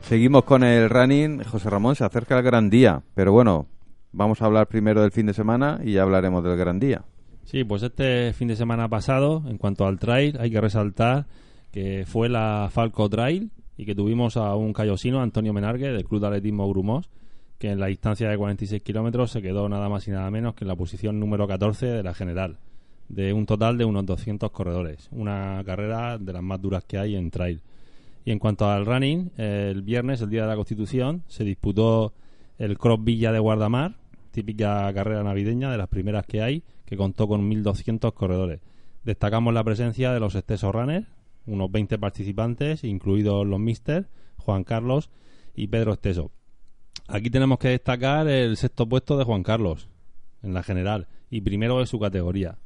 [0.07, 1.43] Seguimos con el running.
[1.43, 3.03] José Ramón, se acerca el gran día.
[3.17, 3.67] Pero bueno,
[4.13, 7.03] vamos a hablar primero del fin de semana y ya hablaremos del gran día.
[7.43, 11.27] Sí, pues este fin de semana pasado, en cuanto al trail, hay que resaltar
[11.73, 16.21] que fue la Falco Trail y que tuvimos a un callosino, Antonio Menargue, del Club
[16.21, 17.11] de Atletismo Grumos,
[17.59, 20.63] que en la distancia de 46 kilómetros se quedó nada más y nada menos que
[20.63, 22.59] en la posición número 14 de la general,
[23.09, 25.09] de un total de unos 200 corredores.
[25.11, 27.61] Una carrera de las más duras que hay en trail.
[28.27, 32.13] Y en cuanto al running, el viernes, el día de la Constitución, se disputó
[32.59, 33.95] el Cross Villa de Guardamar,
[34.33, 38.63] típica carrera navideña de las primeras que hay, que contó con 1.200 corredores.
[39.05, 41.07] Destacamos la presencia de los excesos runners,
[41.47, 44.09] unos 20 participantes, incluidos los Mister,
[44.39, 45.09] Juan Carlos
[45.55, 46.33] y Pedro Esteso.
[47.07, 49.89] Aquí tenemos que destacar el sexto puesto de Juan Carlos,
[50.43, 52.59] en la general, y primero de su categoría.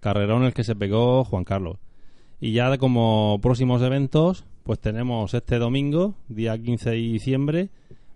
[0.00, 1.78] Carrerón el que se pegó Juan Carlos.
[2.40, 7.68] Y ya como próximos eventos, pues tenemos este domingo, día 15 de diciembre,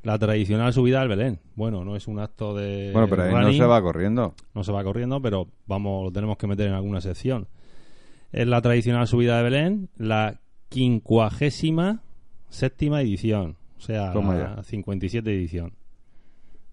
[0.03, 1.39] la tradicional subida al Belén.
[1.55, 2.91] Bueno, no es un acto de.
[2.93, 4.35] Bueno, pero ahí no se va corriendo.
[4.55, 7.47] no se va corriendo, pero vamos, lo tenemos que meter en alguna sección.
[8.33, 12.03] Es la tradicional subida de Belén, la quincuagésima
[12.49, 14.63] séptima edición, o sea, Toma la ya.
[14.63, 15.73] 57 edición.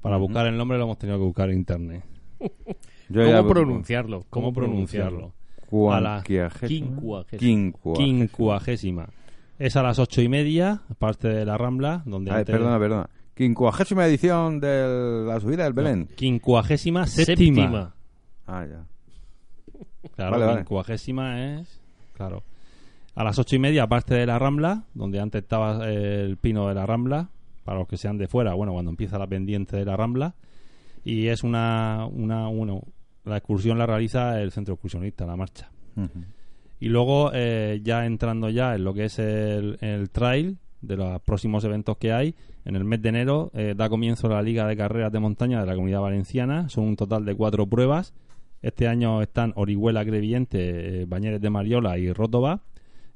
[0.01, 2.03] Para buscar el nombre lo hemos tenido que buscar en internet.
[3.09, 4.25] Yo ¿Cómo ya- pronunciarlo?
[4.29, 5.33] ¿Cómo pronunciarlo?
[5.91, 6.23] A la.
[6.23, 7.37] Quincuagésima.
[7.37, 7.97] Quincuagésima.
[7.97, 9.09] Quincuagésima.
[9.57, 13.09] Es a las ocho y media, parte de la Rambla, donde Ay, antes- perdona, perdona.
[13.35, 16.07] Quincuagésima edición de la subida del Belén.
[16.15, 17.61] Quincuagésima séptima.
[17.61, 17.95] Séptima.
[18.47, 18.85] Ah, ya.
[20.15, 20.57] Claro, Vale, vale.
[20.59, 21.81] quincuagésima es.
[22.13, 22.43] Claro.
[23.15, 26.75] A las ocho y media, parte de la Rambla, donde antes estaba el pino de
[26.75, 27.29] la Rambla,
[27.65, 30.35] para los que sean de fuera, bueno, cuando empieza la pendiente de la Rambla.
[31.03, 32.07] Y es una.
[32.11, 32.81] una uno,
[33.25, 35.69] la excursión la realiza el centro excursionista, la marcha.
[35.97, 36.23] Ujú.
[36.79, 41.63] Y luego, eh, ya entrando ya en lo que es el, trail de los próximos
[41.63, 42.35] eventos que hay,
[42.65, 45.67] en el mes de enero eh, da comienzo la Liga de Carreras de Montaña de
[45.67, 46.67] la Comunidad Valenciana.
[46.69, 48.13] Son un total de cuatro pruebas.
[48.61, 52.61] Este año están Orihuela, Creviente, eh, Bañeres de Mariola y Rótova.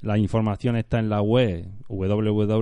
[0.02, 2.60] La información está en la web www.femcv.com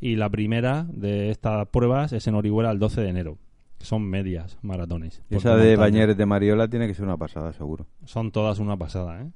[0.00, 3.38] y la primera de estas pruebas es en Orihuela el 12 de enero.
[3.80, 5.22] Son medias maratones.
[5.30, 5.76] Esa de montaña.
[5.76, 7.86] Bañeres de Mariola tiene que ser una pasada, seguro.
[8.04, 9.30] Son todas una pasada, ¿eh?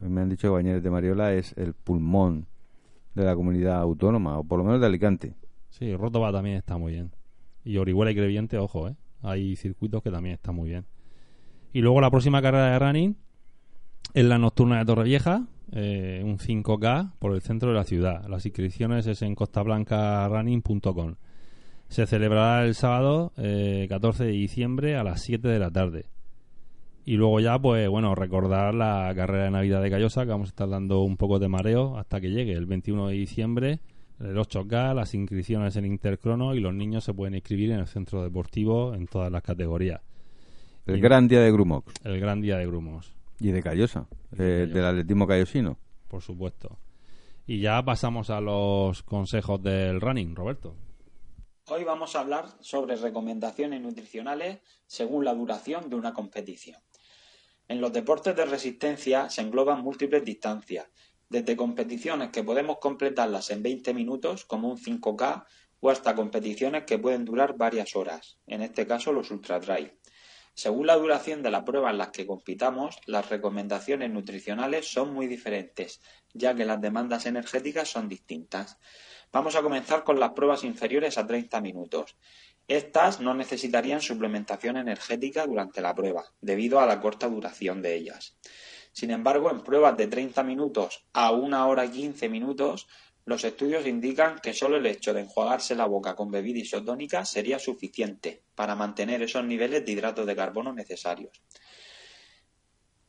[0.00, 2.46] Me han dicho que Bañeres de Mariola es el pulmón
[3.14, 5.34] de la comunidad autónoma, o por lo menos de Alicante.
[5.70, 7.12] Sí, Rótova también está muy bien.
[7.64, 8.96] Y Orihuela y Creviente, ojo, ¿eh?
[9.22, 10.84] Hay circuitos que también están muy bien.
[11.72, 13.16] Y luego la próxima carrera de running
[14.14, 18.26] es la nocturna de Torrevieja, eh, un 5K por el centro de la ciudad.
[18.28, 21.16] Las inscripciones es en costablancarunning.com.
[21.88, 26.06] Se celebrará el sábado eh, 14 de diciembre a las 7 de la tarde.
[27.04, 30.50] Y luego ya, pues bueno, recordar la carrera de Navidad de Callosa, que vamos a
[30.50, 33.78] estar dando un poco de mareo hasta que llegue el 21 de diciembre,
[34.18, 38.22] el 8K, las inscripciones en Intercrono y los niños se pueden inscribir en el centro
[38.24, 40.00] deportivo en todas las categorías.
[40.86, 44.36] El Y- gran día de Grumox El gran día de Grumos, y de Callosa, Y
[44.36, 44.74] de eh, Callosa.
[44.74, 45.78] del atletismo callosino.
[46.08, 46.76] por supuesto.
[47.46, 50.74] Y ya pasamos a los consejos del running, Roberto.
[51.68, 56.80] Hoy vamos a hablar sobre recomendaciones nutricionales según la duración de una competición.
[57.66, 60.86] En los deportes de resistencia se engloban múltiples distancias,
[61.28, 65.44] desde competiciones que podemos completarlas en 20 minutos, como un 5K,
[65.80, 69.92] o hasta competiciones que pueden durar varias horas, en este caso los ultra trail.
[70.54, 75.26] Según la duración de la prueba en las que compitamos, las recomendaciones nutricionales son muy
[75.26, 76.00] diferentes,
[76.32, 78.78] ya que las demandas energéticas son distintas.
[79.32, 82.16] Vamos a comenzar con las pruebas inferiores a 30 minutos.
[82.68, 88.36] Estas no necesitarían suplementación energética durante la prueba, debido a la corta duración de ellas.
[88.92, 92.88] Sin embargo, en pruebas de 30 minutos a 1 hora y 15 minutos,
[93.26, 97.58] los estudios indican que solo el hecho de enjuagarse la boca con bebida isotónica sería
[97.58, 101.42] suficiente para mantener esos niveles de hidratos de carbono necesarios.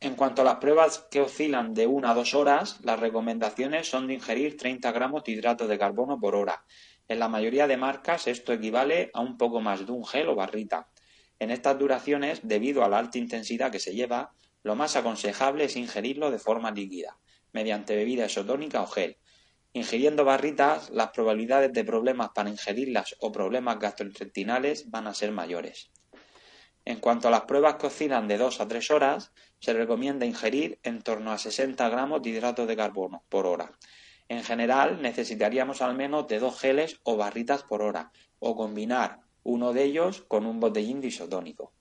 [0.00, 4.06] En cuanto a las pruebas que oscilan de 1 a 2 horas, las recomendaciones son
[4.06, 6.64] de ingerir 30 gramos de hidratos de carbono por hora.
[7.08, 10.36] En la mayoría de marcas esto equivale a un poco más de un gel o
[10.36, 10.88] barrita.
[11.40, 14.32] En estas duraciones, debido a la alta intensidad que se lleva,
[14.62, 17.18] lo más aconsejable es ingerirlo de forma líquida,
[17.52, 19.18] mediante bebida isotónica o gel.
[19.72, 25.90] Ingiriendo barritas, las probabilidades de problemas para ingerirlas o problemas gastrointestinales van a ser mayores.
[26.88, 30.78] En cuanto a las pruebas que oscilan de 2 a 3 horas, se recomienda ingerir
[30.82, 33.72] en torno a 60 gramos de hidratos de carbono por hora.
[34.26, 39.74] En general, necesitaríamos al menos de dos geles o barritas por hora, o combinar uno
[39.74, 41.74] de ellos con un botellín de isotónico.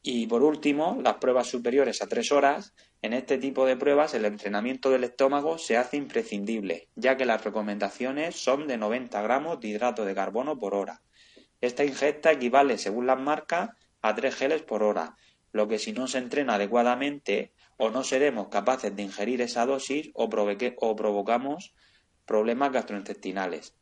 [0.00, 2.72] Y por último, las pruebas superiores a 3 horas.
[3.02, 7.44] En este tipo de pruebas el entrenamiento del estómago se hace imprescindible, ya que las
[7.44, 11.02] recomendaciones son de 90 gramos de hidrato de carbono por hora.
[11.60, 13.70] Esta ingesta equivale, según las marcas,
[14.02, 15.16] a 3 geles por hora,
[15.52, 20.10] lo que si no se entrena adecuadamente o no seremos capaces de ingerir esa dosis
[20.14, 21.74] o, o provocamos
[22.26, 23.74] problemas gastrointestinales.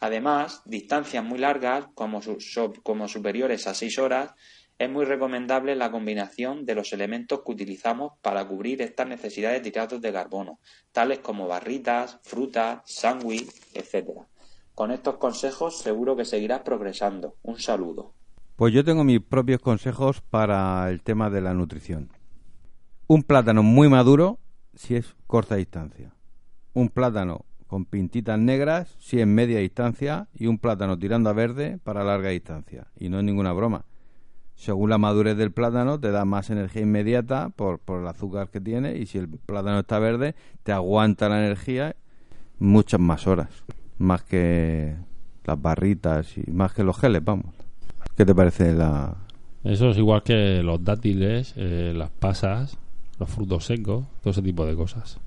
[0.00, 4.34] Además, distancias muy largas, como superiores a 6 horas,
[4.76, 9.68] es muy recomendable la combinación de los elementos que utilizamos para cubrir estas necesidades de
[9.68, 10.58] hidratos de carbono,
[10.90, 14.10] tales como barritas, frutas, sándwich, etc.
[14.74, 17.36] Con estos consejos seguro que seguirás progresando.
[17.42, 18.14] Un saludo.
[18.56, 22.10] Pues yo tengo mis propios consejos para el tema de la nutrición.
[23.08, 24.38] Un plátano muy maduro
[24.74, 26.14] si es corta distancia.
[26.72, 31.80] Un plátano con pintitas negras si es media distancia y un plátano tirando a verde
[31.82, 32.86] para larga distancia.
[32.96, 33.86] Y no es ninguna broma.
[34.54, 38.60] Según la madurez del plátano te da más energía inmediata por, por el azúcar que
[38.60, 41.96] tiene y si el plátano está verde te aguanta la energía
[42.60, 43.48] muchas más horas.
[43.98, 44.94] Más que
[45.42, 47.63] las barritas y más que los geles, vamos.
[48.16, 49.16] ¿Qué te parece la,
[49.64, 52.78] Eso es igual que los dátiles, eh, las pasas,
[53.18, 55.18] los frutos secos, todo ese tipo de cosas.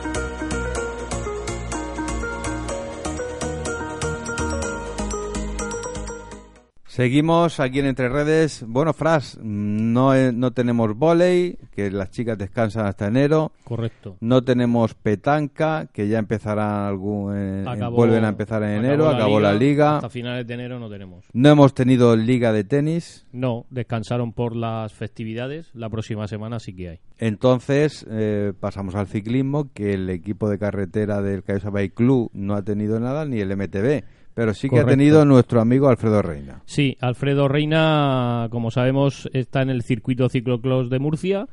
[7.00, 8.66] Seguimos aquí en Entre Redes.
[8.68, 13.54] Bueno, Fras, no, no tenemos volei, que las chicas descansan hasta enero.
[13.64, 14.18] Correcto.
[14.20, 19.08] No tenemos petanca, que ya empezará algún, eh, Acabó- vuelven a empezar en enero.
[19.08, 19.96] Acabó la liga.
[19.96, 21.24] Hasta finales de enero no tenemos.
[21.32, 23.26] No hemos tenido liga de tenis.
[23.32, 25.70] No, descansaron por las festividades.
[25.74, 27.00] La próxima semana sí que hay.
[27.18, 32.56] Entonces eh, pasamos al ciclismo, que el equipo de carretera del Callosa Bike Club no
[32.56, 34.04] ha tenido nada, ni el MTB.
[34.34, 34.88] Pero sí que Correcto.
[34.88, 36.62] ha tenido nuestro amigo Alfredo Reina.
[36.66, 41.48] Sí, Alfredo Reina, como sabemos, está en el circuito ciclocross de Murcia.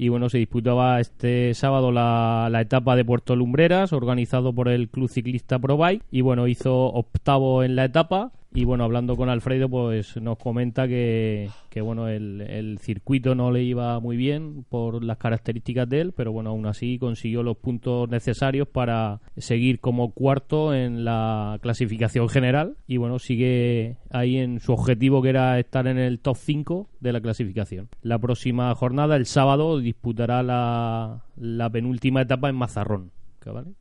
[0.00, 4.88] Y bueno, se disputaba este sábado la, la etapa de Puerto Lumbreras, organizado por el
[4.88, 6.04] Club Ciclista ProBike.
[6.12, 8.30] Y bueno, hizo octavo en la etapa.
[8.54, 13.50] Y bueno, hablando con Alfredo, pues nos comenta que, que bueno, el, el circuito no
[13.50, 17.58] le iba muy bien por las características de él, pero bueno, aún así consiguió los
[17.58, 22.76] puntos necesarios para seguir como cuarto en la clasificación general.
[22.86, 27.12] Y bueno, sigue ahí en su objetivo que era estar en el top 5 de
[27.12, 27.88] la clasificación.
[28.00, 33.12] La próxima jornada, el sábado, disputará la, la penúltima etapa en Mazarrón.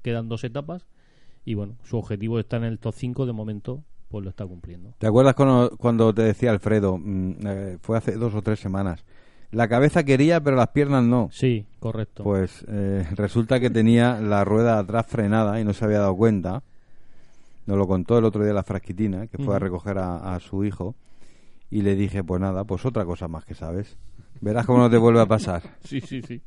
[0.01, 0.87] Quedan dos etapas.
[1.45, 4.93] Y bueno, su objetivo está en el top 5 de momento pues lo está cumpliendo.
[4.97, 9.03] ¿Te acuerdas cuando, cuando te decía Alfredo, mm, eh, fue hace dos o tres semanas,
[9.51, 11.29] la cabeza quería pero las piernas no?
[11.31, 12.23] Sí, correcto.
[12.23, 16.63] Pues eh, resulta que tenía la rueda atrás frenada y no se había dado cuenta.
[17.65, 20.63] Nos lo contó el otro día la frasquitina, que fue a recoger a, a su
[20.63, 20.95] hijo.
[21.69, 23.97] Y le dije, pues nada, pues otra cosa más que sabes.
[24.39, 25.63] Verás cómo no te vuelve a pasar.
[25.83, 26.41] Sí, sí, sí.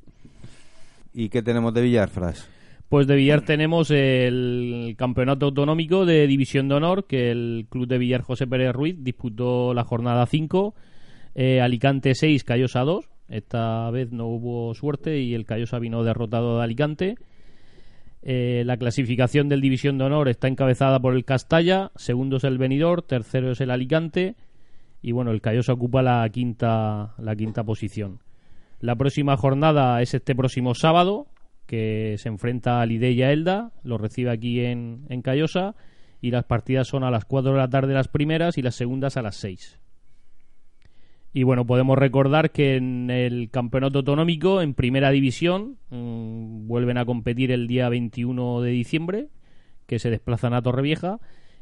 [1.13, 2.49] ¿Y qué tenemos de Villarfras?
[2.91, 7.99] Pues de Villar tenemos el campeonato autonómico de División de Honor, que el club de
[7.99, 10.75] Villar José Pérez Ruiz disputó la jornada 5.
[11.37, 13.09] eh, Alicante 6, Callosa 2.
[13.29, 17.15] Esta vez no hubo suerte y el Callosa vino derrotado de Alicante.
[18.23, 22.59] Eh, la clasificación del División de Honor está encabezada por el Castalla, segundo es el
[22.59, 24.35] Benidorm, tercero es el Alicante
[25.01, 28.19] y bueno, el Callosa ocupa la quinta, la quinta posición.
[28.81, 31.29] La próxima jornada es este próximo sábado,
[31.71, 35.77] que se enfrenta a Lidé y a Elda, lo recibe aquí en, en Callosa,
[36.21, 39.17] y las partidas son a las 4 de la tarde las primeras y las segundas
[39.17, 39.79] a las 6.
[41.33, 47.05] Y bueno, podemos recordar que en el campeonato autonómico, en primera división, mm, vuelven a
[47.05, 49.29] competir el día 21 de diciembre,
[49.87, 51.21] que se desplazan a Torrevieja,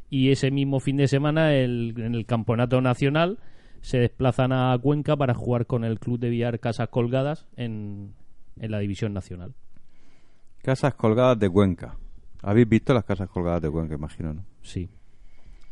[0.08, 3.40] y ese mismo fin de semana en el campeonato nacional
[3.82, 8.14] se desplazan a Cuenca para jugar con el club de Villar Casas Colgadas en
[8.56, 9.52] la división nacional.
[10.68, 11.96] Casas colgadas de Cuenca.
[12.42, 14.44] ¿Habéis visto las casas colgadas de Cuenca, imagino, no?
[14.60, 14.90] Sí.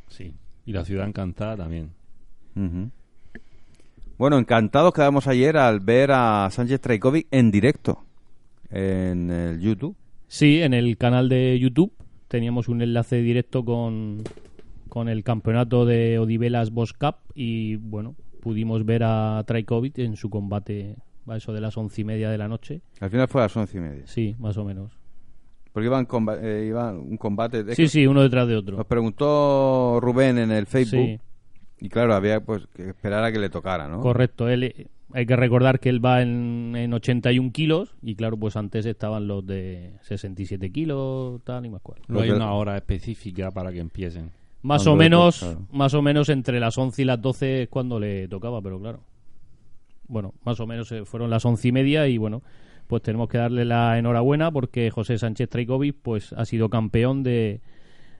[0.08, 0.34] Sí.
[0.64, 1.90] Y la ciudad encantada también.
[4.16, 8.06] Bueno, encantados quedamos ayer al ver a Sánchez Traikovic en directo
[8.70, 9.94] en el YouTube.
[10.28, 11.92] Sí, en el canal de YouTube
[12.28, 14.22] teníamos un enlace directo con,
[14.88, 20.30] con el campeonato de Odivelas Boss Cup y bueno, pudimos ver a Trajkovic en su
[20.30, 20.96] combate
[21.28, 22.80] a eso de las once y media de la noche.
[23.00, 24.06] Al final fue a las once y media.
[24.06, 24.92] Sí, más o menos.
[25.72, 27.64] Porque iban, comba- eh, iban un combate.
[27.68, 28.76] es Sí, sí, uno detrás de otro.
[28.78, 31.04] Nos preguntó Rubén en el Facebook.
[31.04, 31.20] Sí.
[31.78, 34.00] Y claro, había pues que esperar a que le tocara, ¿no?
[34.00, 38.38] Correcto, él, eh, hay que recordar que él va en, en 81 kilos y claro,
[38.38, 42.00] pues antes estaban los de 67 kilos, tal y más cual.
[42.08, 44.30] No hay una hora específica para que empiecen.
[44.62, 45.66] Más Cuando o menos, claro.
[45.72, 49.00] más o menos entre las 11 y las 12 es cuando le tocaba, pero claro.
[50.08, 52.42] Bueno, más o menos eh, fueron las once y media y bueno,
[52.86, 57.60] pues tenemos que darle la enhorabuena porque José Sánchez Traikovic pues ha sido campeón de,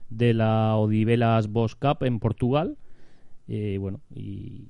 [0.09, 2.77] de la Odivelas Boss Cup en Portugal.
[3.47, 4.67] Eh, bueno, y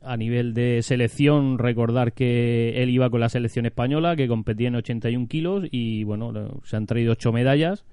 [0.00, 4.76] a nivel de selección, recordar que él iba con la selección española, que competía en
[4.76, 7.84] 81 kilos y bueno, se han traído ocho medallas,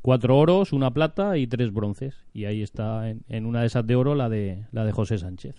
[0.00, 2.24] cuatro oros, una plata y tres bronces.
[2.32, 5.18] Y ahí está en, en una de esas de oro la de, la de José
[5.18, 5.56] Sánchez.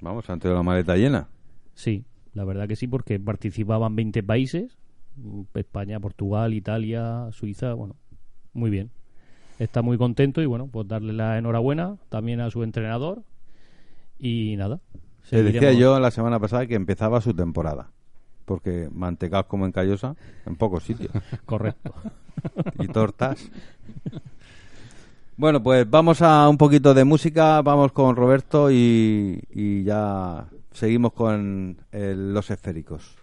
[0.00, 1.28] Vamos, antes de la maleta llena.
[1.76, 4.76] Sí, la verdad que sí, porque participaban 20 países,
[5.54, 7.96] España, Portugal, Italia, Suiza, bueno,
[8.54, 8.90] muy bien.
[9.58, 13.22] Está muy contento y bueno, pues darle la enhorabuena también a su entrenador
[14.18, 14.80] y nada.
[15.28, 17.90] Te decía yo la semana pasada que empezaba su temporada.
[18.46, 20.14] Porque mantecaos como en Callosa,
[20.46, 21.12] en pocos sitios.
[21.44, 21.94] Correcto.
[22.78, 23.50] y tortas.
[25.36, 30.46] Bueno, pues vamos a un poquito de música, vamos con Roberto y, y ya
[30.76, 33.16] seguimos con el- los esféricos.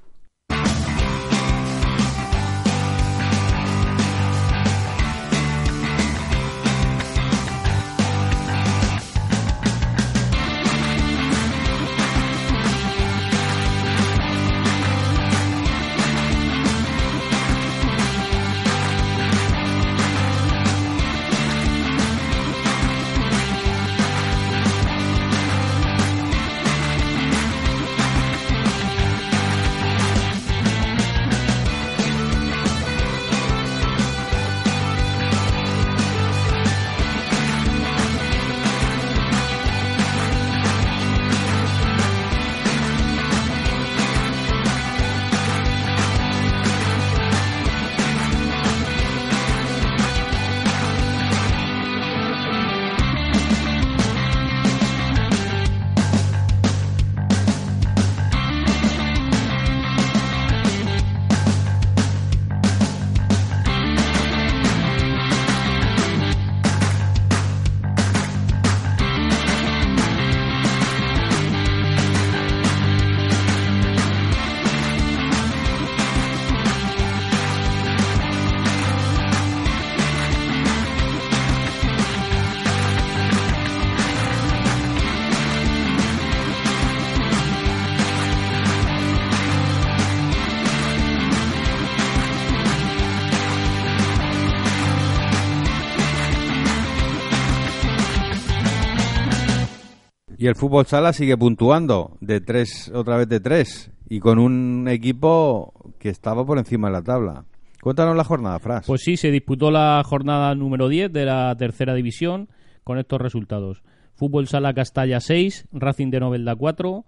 [100.43, 104.89] Y el fútbol sala sigue puntuando de tres, otra vez de tres, y con un
[104.89, 107.45] equipo que estaba por encima de la tabla.
[107.81, 108.85] Cuéntanos la jornada, Fras.
[108.85, 112.49] Pues sí, se disputó la jornada número 10 de la tercera división
[112.83, 113.83] con estos resultados.
[114.15, 117.05] Fútbol Sala Castalla 6, Racing de Novelda 4,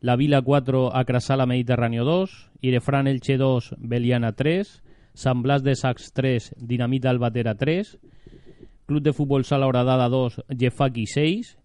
[0.00, 4.82] La Vila 4, Acrasala Mediterráneo 2, Irefran Elche 2, Beliana 3,
[5.12, 7.98] San Blas de Sax 3, Dinamita Albatera 3,
[8.86, 11.57] Club de Fútbol Sala Horadada 2, Jefaki 6,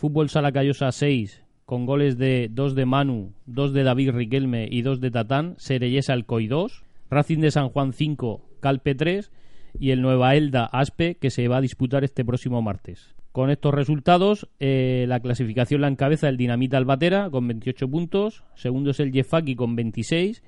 [0.00, 4.80] Fútbol Sala Callosa 6, con goles de 2 de Manu, 2 de David Riquelme y
[4.80, 9.30] 2 de Tatán, Sereyes Alcoy 2, Racing de San Juan 5, Calpe 3
[9.78, 13.14] y el Nueva Elda Aspe que se va a disputar este próximo martes.
[13.32, 18.92] Con estos resultados, eh, la clasificación la encabeza el Dinamita Albatera con 28 puntos, segundo
[18.92, 20.42] es el Jefaki con 26,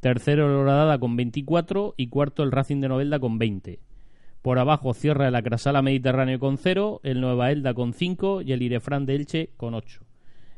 [0.00, 3.80] tercero el Horadada con 24 y cuarto el Racing de Novelda con 20.
[4.44, 8.60] Por abajo cierra el Acrasala Mediterráneo con 0, el Nueva Elda con 5 y el
[8.60, 10.02] Irefran de Elche con 8.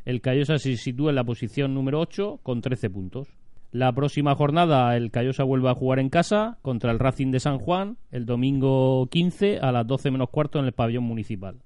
[0.05, 3.28] El Callosa se sitúa en la posición número 8 con 13 puntos.
[3.70, 7.61] La próxima jornada el Callosa vuelve a jugar en casa contra el Racing de San
[7.61, 11.62] Juan el domingo 15 a las 12 menos cuarto en el pabellón municipal.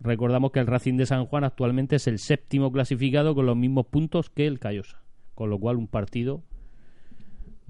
[0.00, 3.84] Recordamos que el Racing de San Juan actualmente es el séptimo clasificado con los mismos
[3.84, 5.02] puntos que el Callosa,
[5.34, 6.42] con lo cual un partido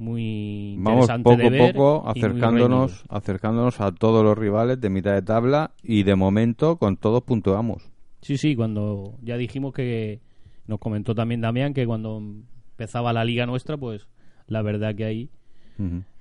[0.02, 4.36] muy Vamos interesante poco de a ver poco y muy acercándonos, acercándonos a todos los
[4.36, 7.90] rivales de mitad de tabla y de momento con todos puntuamos.
[8.20, 10.20] Sí, sí, cuando ya dijimos que
[10.66, 14.06] nos comentó también Damián que cuando empezaba la liga nuestra, pues
[14.46, 15.30] la verdad que ahí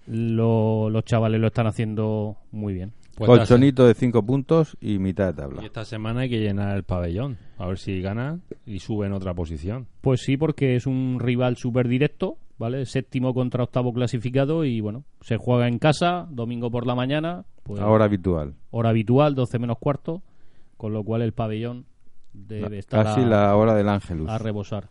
[0.07, 2.93] lo- los chavales lo están haciendo muy bien.
[3.15, 5.61] Pues Colchonito de 5 puntos y mitad de tabla.
[5.61, 7.38] y esta semana hay que llenar el pabellón.
[7.57, 9.88] A ver si gana y sube en otra posición.
[10.01, 12.86] Pues sí, porque es un rival súper directo, ¿vale?
[12.86, 17.82] Séptimo contra octavo clasificado y bueno, se juega en casa, domingo por la mañana, pues
[17.82, 18.53] Ahora habitual.
[18.70, 20.22] hora habitual, 12 menos cuarto,
[20.78, 21.86] con lo cual el pabellón
[22.34, 24.30] debe estar Casi a, la hora del Ángelus.
[24.30, 24.89] a rebosar.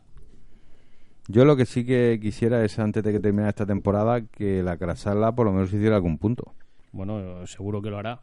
[1.28, 4.76] Yo lo que sí que quisiera es, antes de que termine esta temporada, que la
[4.76, 6.54] Crasala por lo menos hiciera algún punto.
[6.90, 8.20] Bueno, seguro que lo hará.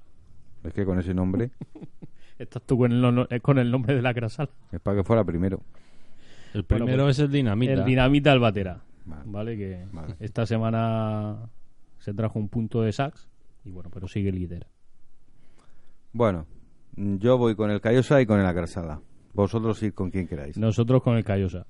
[0.66, 1.52] Es que con ese nombre
[2.38, 4.50] Estás tú con el, no- con el nombre de la Crasal.
[4.74, 5.62] es para que fuera primero.
[6.54, 7.74] El primero pues, es el Dinamita.
[7.74, 8.82] El Dinamita Albatera.
[9.08, 9.24] Vale.
[9.26, 10.16] Vale, que Vale.
[10.20, 11.49] esta semana
[11.97, 13.28] se trajo un punto de sax
[13.64, 14.68] y bueno, pero sigue líder.
[16.12, 16.45] Bueno,
[16.95, 19.01] yo voy con el Callosa y con el Crasala.
[19.34, 20.58] Vosotros ir con quien queráis.
[20.58, 21.66] Nosotros con el Callosa.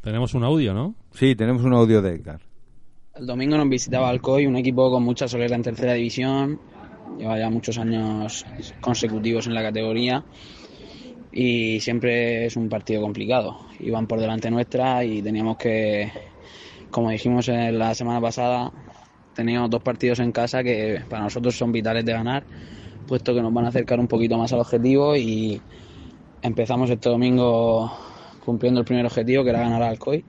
[0.00, 0.94] Tenemos un audio, ¿no?
[1.12, 2.40] Sí, tenemos un audio de Edgar.
[3.14, 6.58] El domingo nos visitaba Alcoy, un equipo con mucha solera en tercera división.
[7.18, 8.46] Lleva ya muchos años
[8.80, 10.24] consecutivos en la categoría
[11.32, 13.58] y siempre es un partido complicado.
[13.80, 16.12] Iban por delante nuestra y teníamos que,
[16.90, 18.70] como dijimos en la semana pasada,
[19.34, 22.44] teníamos dos partidos en casa que para nosotros son vitales de ganar,
[23.06, 25.60] puesto que nos van a acercar un poquito más al objetivo y
[26.42, 27.90] empezamos este domingo
[28.44, 30.24] cumpliendo el primer objetivo que era ganar a Alcoy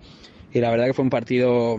[0.53, 1.77] y la verdad que fue un partido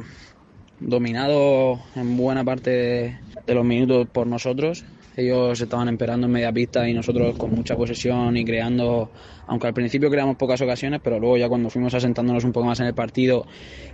[0.81, 4.85] dominado en buena parte de los minutos por nosotros.
[5.17, 9.11] Ellos estaban esperando en media pista y nosotros con mucha posesión y creando,
[9.47, 12.81] aunque al principio creamos pocas ocasiones, pero luego ya cuando fuimos asentándonos un poco más
[12.81, 13.47] en el partido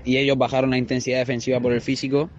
[0.05, 2.31] y ellos bajaron la intensidad defensiva por el físico,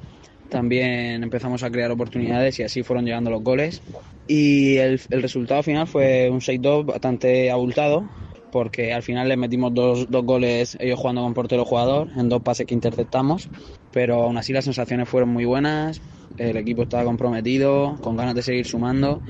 [0.50, 3.82] también empezamos a crear oportunidades y así fueron llegando los goles.
[4.28, 8.10] Y el, el resultado final fue un 6-2 bastante abultado,
[8.52, 12.42] porque al final les metimos dos, dos goles ellos jugando con portero jugador en dos
[12.42, 13.50] pases que interceptamos,
[13.92, 16.02] pero aún así las sensaciones fueron muy buenas,
[16.38, 19.22] el equipo estaba comprometido, con ganas de seguir sumando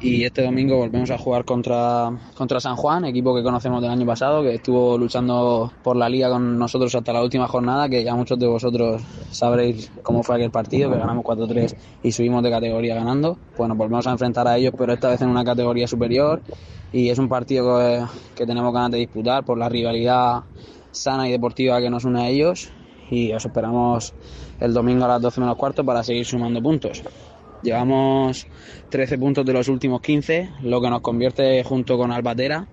[0.00, 4.04] y este domingo volvemos a jugar contra, contra San Juan, equipo que conocemos del año
[4.04, 8.14] pasado, que estuvo luchando por la liga con nosotros hasta la última jornada, que ya
[8.14, 12.94] muchos de vosotros sabréis cómo fue aquel partido, que ganamos 4-3 y subimos de categoría
[12.94, 13.38] ganando.
[13.58, 16.42] Nos volvemos a enfrentar a ellos, pero esta vez en una categoría superior
[16.94, 20.44] y es un partido que, tenemos ganas de disputar por la rivalidad
[20.92, 22.70] sana y deportiva que nos une a ellos
[23.10, 24.14] y os esperamos
[24.60, 27.02] el domingo a las 12 menos cuarto para seguir sumando puntos.
[27.64, 28.46] Llevamos
[28.90, 32.68] 13 puntos de los últimos 15, lo que nos convierte junto con Albatera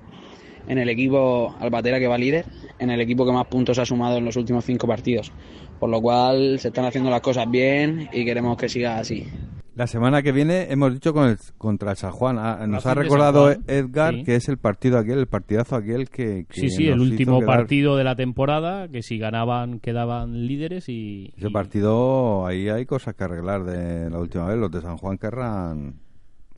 [0.68, 2.46] en el equipo Albatera que va líder,
[2.78, 5.32] en el equipo que más puntos ha sumado en los últimos 5 partidos.
[5.80, 9.26] Por lo cual se están haciendo las cosas bien y queremos que siga así.
[9.74, 12.38] La semana que viene hemos dicho con el, contra el San Juan.
[12.38, 13.52] Ah, nos ha recordado.
[13.68, 14.24] Edgar Sí.
[14.26, 16.46] que es el partido aquel, el partidazo aquel que.
[16.50, 20.90] que Sí, sí, el último quedar- partido de la temporada, que si ganaban quedaban líderes
[20.90, 21.32] y...
[21.38, 24.58] Ese y- partido, ahí hay cosas que arreglar de la última vez.
[24.58, 25.96] Los de San Juan querrán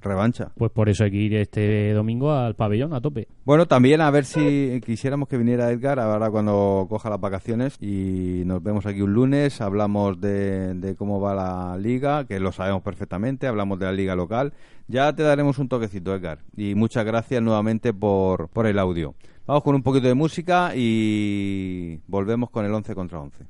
[0.03, 0.51] Revancha.
[0.55, 3.27] Pues por eso hay que ir este domingo al pabellón a tope.
[3.45, 8.43] Bueno, también a ver si quisiéramos que viniera Edgar ahora cuando coja las vacaciones y
[8.45, 12.83] nos vemos aquí un lunes, hablamos de, de cómo va la liga, que lo sabemos
[12.83, 14.53] perfectamente, hablamos de la liga local.
[14.87, 16.39] Ya te daremos un toquecito, Edgar.
[16.55, 19.15] Y muchas gracias nuevamente por, por el audio.
[19.45, 23.45] Vamos con un poquito de música y volvemos con el 11 contra 11.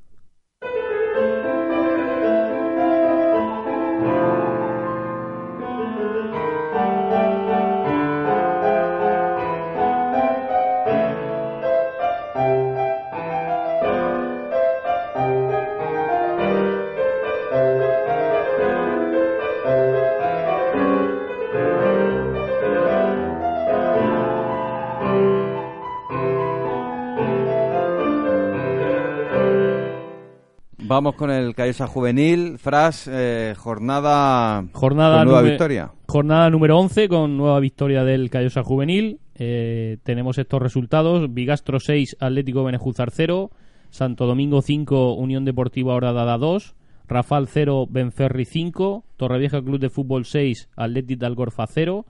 [30.94, 32.56] Vamos con el Callosa Juvenil.
[32.56, 35.90] Fras, eh, jornada, Jornada con nueva nume- victoria.
[36.06, 39.18] Jornada número 11 con nueva victoria del Callosa Juvenil.
[39.34, 41.34] Eh, tenemos estos resultados.
[41.34, 43.50] Bigastro 6, Atlético Benejúzar 0.
[43.90, 46.76] Santo Domingo 5, Unión Deportiva Horadada 2.
[47.08, 49.04] Rafal 0, Benferri 5.
[49.16, 52.06] Torrevieja Club de Fútbol 6, Atlético de Algorfa 0.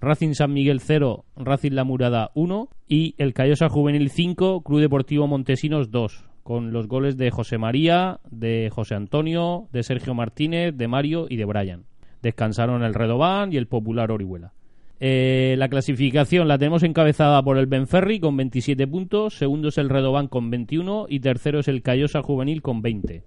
[0.00, 2.70] Racing San Miguel 0, Racing La Murada 1.
[2.88, 6.24] Y el Callosa Juvenil 5, Club Deportivo Montesinos 2.
[6.42, 11.36] Con los goles de José María, de José Antonio, de Sergio Martínez, de Mario y
[11.36, 11.84] de Brian
[12.22, 14.52] descansaron el Redobán y el Popular Orihuela.
[15.00, 19.88] Eh, la clasificación la tenemos encabezada por el Benferri con 27 puntos, segundo es el
[19.88, 23.24] Redobán con 21 y tercero es el Callosa Juvenil con 20.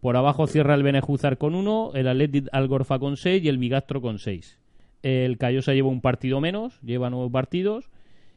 [0.00, 4.02] Por abajo cierra el Benejúzar con 1, el Athletic Algorfa con 6 y el Bigastro
[4.02, 4.58] con 6.
[5.02, 7.90] El Callosa lleva un partido menos, lleva nueve partidos.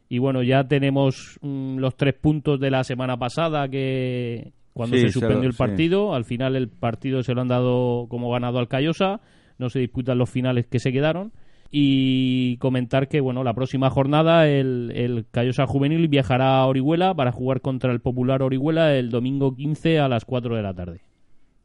[0.09, 5.03] Y bueno, ya tenemos mm, los tres puntos de la semana pasada que cuando Sí,
[5.03, 5.57] se suspendió el sí.
[5.57, 9.21] partido, al final el partido se lo han dado como ganado al Callosa,
[9.57, 11.31] no se disputan los finales que se quedaron.
[11.69, 17.33] Y comentar que bueno, la próxima jornada el, el Callosa Juvenil viajará a Orihuela para
[17.33, 21.01] jugar contra el Popular Orihuela el domingo 15 a las 4 de la tarde.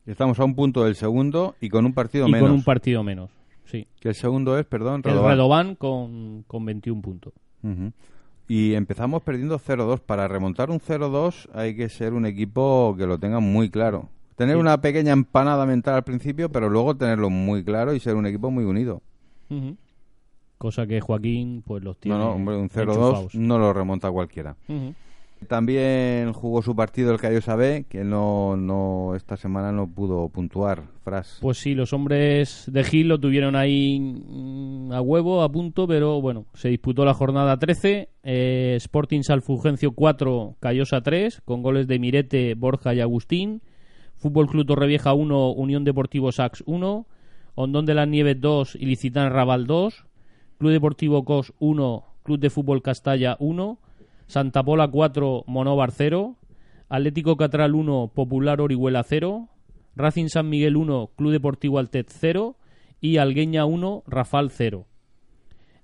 [0.04, 2.48] Estamos a un punto del segundo y con un partido y menos.
[2.48, 3.30] con un partido menos.
[3.66, 3.86] Sí.
[4.00, 5.30] que el segundo es, perdón, El Redobán.
[5.30, 7.32] Redobán con, con 21 puntos.
[8.48, 10.00] Y empezamos perdiendo 0-2.
[10.00, 14.08] Para remontar un 0-2 hay que ser un equipo que lo tenga muy claro.
[14.36, 14.60] Tener Sí.
[14.60, 18.50] una pequeña empanada mental al principio, pero luego tenerlo muy claro y ser un equipo
[18.50, 19.00] muy unido.
[19.50, 19.76] Ujú.
[20.58, 23.34] Cosa que Joaquín pues los tiene No, no, hombre, un 0-2 enchufados.
[23.34, 24.56] no lo remonta cualquiera.
[24.68, 24.94] Ujú.
[25.48, 30.84] También jugó su partido el Callosa B, que no, no esta semana no pudo puntuar.
[31.02, 31.38] Fras.
[31.42, 33.98] Pues sí, los hombres de Gil lo tuvieron ahí
[34.92, 38.08] a huevo, a punto, pero bueno, se disputó la jornada 13.
[38.22, 43.62] eh, Sporting Salfugencio 4, Callosa 3, con goles de Mirete, Borja y Agustín.
[44.16, 47.06] Fútbol Club Torrevieja 1, Unión Deportivo Sax 1.
[47.54, 50.06] Hondón de las Nieves 2, Ilicitán Raval 2.
[50.58, 53.78] Club Deportivo Cos 1, Club de Fútbol Castalla 1.
[54.26, 56.36] Santa Pola 4, Monóvar 0.
[56.88, 59.48] Atlético Catral 1, Popular Orihuela 0.
[59.96, 62.56] Racing San Miguel 1, Club Deportivo Altet 0
[63.02, 64.86] y Algueña 1, Rafal 0.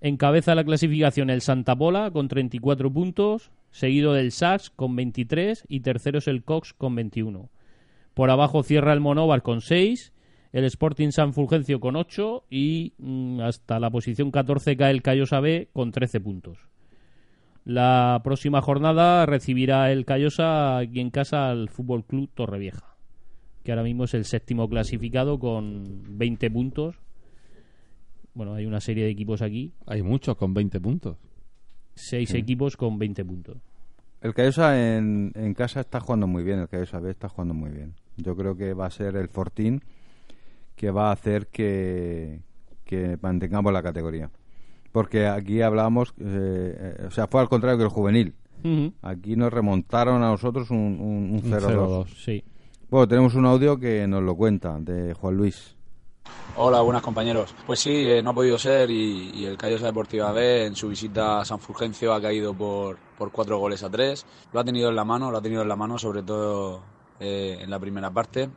[0.00, 5.80] Encabeza la clasificación el Santa Pola con 34 puntos, seguido del Sax con 23 y
[5.80, 7.50] tercero es el Cox con 21.
[8.14, 10.12] Por abajo cierra el Monóvar con 6,
[10.52, 15.40] el Sporting San Fulgencio con 8 y mm, hasta la posición 14 cae el Callosa
[15.40, 16.58] B con 13 puntos.
[17.64, 22.88] La próxima jornada recibirá el Callosa aquí en casa al Fútbol Club Torrevieja
[23.68, 25.84] que ahora mismo es el séptimo clasificado con
[26.16, 26.96] 20 puntos.
[28.39, 31.16] Bueno, hay una serie de equipos aquí, Hay muchos con 20 puntos.
[31.97, 33.57] seis equipos con 20 puntos.
[34.20, 37.70] El Callosa en, en casa está jugando muy bien, el Callosa B está jugando muy
[37.70, 37.95] bien.
[38.16, 39.82] Yo creo que va a ser el Fortín
[40.76, 42.43] que va a hacer que,
[42.84, 44.30] que mantengamos la categoría.
[44.93, 48.34] Porque aquí hablábamos, eh, eh, o sea, fue al contrario que el juvenil.
[49.03, 52.07] Aquí nos remontaron a nosotros un, un, un Un 0-2.
[52.07, 52.07] 0-2.
[52.14, 52.45] Sí.
[52.89, 55.74] Bueno, tenemos un audio que nos lo cuenta, de Juan Luis.
[56.56, 57.54] Hola, buenas compañeros.
[57.66, 61.40] Pues sí, eh, no ha podido ser y, el Callosa Deportiva B en su visita
[61.40, 64.26] a San Fulgencio ha caído por, por cuatro goles a tres.
[64.52, 66.82] Lo ha tenido en la mano, lo ha tenido en la mano sobre todo
[67.20, 68.50] eh, en la primera parte,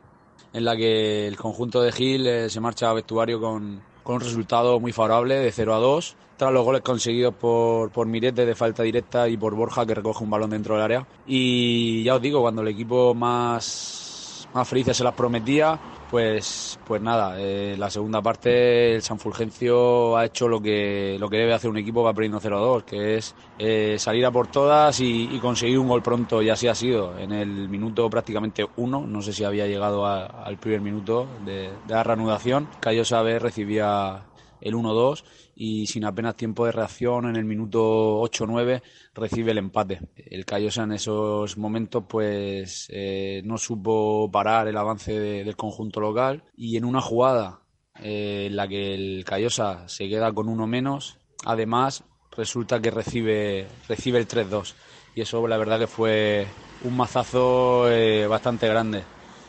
[0.52, 4.20] en la que el conjunto de Gil eh, se marcha a vestuario con, con un
[4.20, 8.54] resultado muy favorable de 0 a 2, tras los goles conseguidos por, por Mirete de
[8.54, 11.06] falta directa y por Borja que recoge un balón dentro del área.
[11.26, 15.78] Y ya os digo, cuando el equipo más, más felices se las prometía,
[16.12, 21.30] pues, pues nada, eh, la segunda parte el San Fulgencio ha hecho lo que, lo
[21.30, 25.00] que debe hacer un equipo para perdiendo 0-2, que es eh, salir a por todas
[25.00, 27.16] y, y conseguir un gol pronto, y así ha sido.
[27.16, 31.80] En el minuto prácticamente uno, no sé si había llegado a- al primer minuto de,
[31.80, 34.28] de la reanudación, Callosa B recibía
[34.62, 38.82] el 1-2 y sin apenas tiempo de reacción en el minuto 8-9
[39.14, 40.00] recibe el empate.
[40.16, 46.44] El Callosa en esos momentos pues eh, no supo parar el avance del conjunto local
[46.56, 47.60] y en una jugada
[48.00, 52.04] eh, en la que el Callosa se queda con uno menos, además
[52.36, 54.74] resulta que recibe, recibe el 3-2
[55.14, 56.46] y eso la verdad que fue
[56.84, 59.02] un mazazo eh, bastante grande.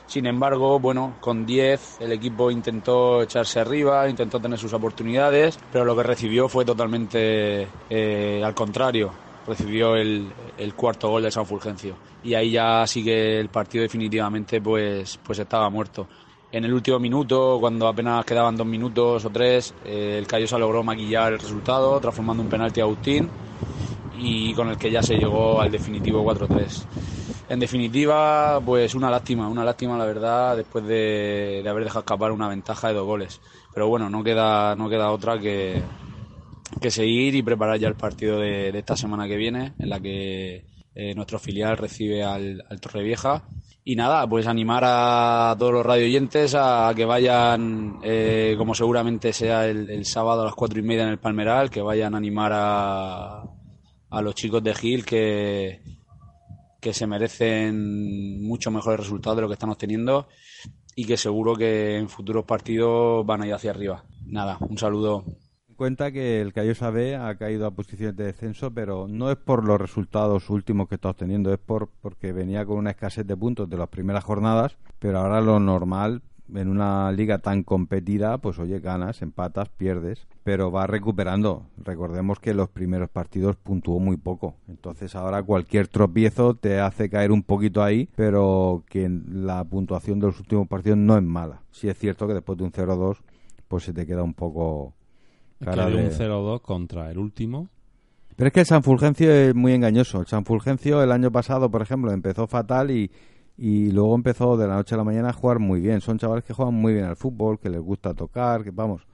[0.06, 5.86] Sin embargo, bueno, con 10 el equipo intentó echarse arriba, intentó tener sus oportunidades, pero
[5.86, 9.12] lo que recibió fue totalmente eh, al contrario.
[9.48, 10.32] Recibió el,
[10.76, 11.96] cuarto gol de San Fulgencio.
[12.24, 16.08] Y ahí ya sí que el partido definitivamente pues, pues estaba muerto.
[16.52, 20.84] En el último minuto, cuando apenas quedaban dos minutos o tres, eh, el Callosa logró
[20.84, 23.28] maquillar el resultado, transformando un penalti a Agustín
[24.18, 29.48] y con el que ya se llegó al definitivo 4-3 en definitiva, pues una lástima,
[29.48, 33.42] una lástima la verdad, después de, haber dejado escapar una ventaja de dos goles.
[33.74, 35.82] Pero bueno, no queda, no queda otra que,
[36.82, 40.66] que seguir y preparar ya el partido de, esta semana que viene, en la que
[40.96, 43.44] eh, nuestro filial recibe al, al Torrevieja.
[43.86, 49.68] Y nada, pues animar a todos los radioyentes a que vayan, eh, como seguramente sea
[49.68, 52.52] el, el, sábado a las cuatro y media en el Palmeral, que vayan a animar
[52.56, 53.44] a,
[54.10, 55.82] a los chicos de Gil que,
[56.84, 60.28] que se merecen mucho mejores resultados de lo que están obteniendo
[60.96, 64.04] y que seguro que en futuros partidos van a ir hacia arriba.
[64.26, 65.24] Nada, un saludo.
[65.78, 69.66] Cuenta que el Callosa B ha caído a posiciones de descenso, pero no es por
[69.66, 73.70] los resultados últimos que está obteniendo, es por porque venía con una escasez de puntos
[73.70, 76.22] de las primeras jornadas, pero ahora lo normal
[76.54, 81.64] en una liga tan competida, pues oye, ganas, empatas, pierdes, pero va recuperando.
[81.78, 87.32] Recordemos que los primeros partidos puntuó muy poco, entonces ahora cualquier tropiezo te hace caer
[87.32, 91.62] un poquito ahí, pero que la puntuación de los últimos partidos no es mala.
[91.72, 93.18] Sí es cierto que después de un 0-2,
[93.68, 94.94] pues se te queda un poco
[95.60, 95.96] cara de...
[95.96, 97.70] un 0-2 contra el último.
[98.36, 100.20] Pero es que el San Fulgencio es muy engañoso.
[100.20, 103.12] El San Fulgencio el año pasado, por ejemplo, empezó fatal y
[103.58, 106.02] y luego empezó de la noche a la mañana a jugar muy bien.
[106.02, 109.06] Son chavales que juegan muy bien al fútbol, que les gusta tocar, que vamos,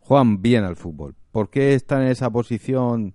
[0.00, 1.14] juegan bien al fútbol.
[1.32, 3.14] ¿Por qué están en esa posición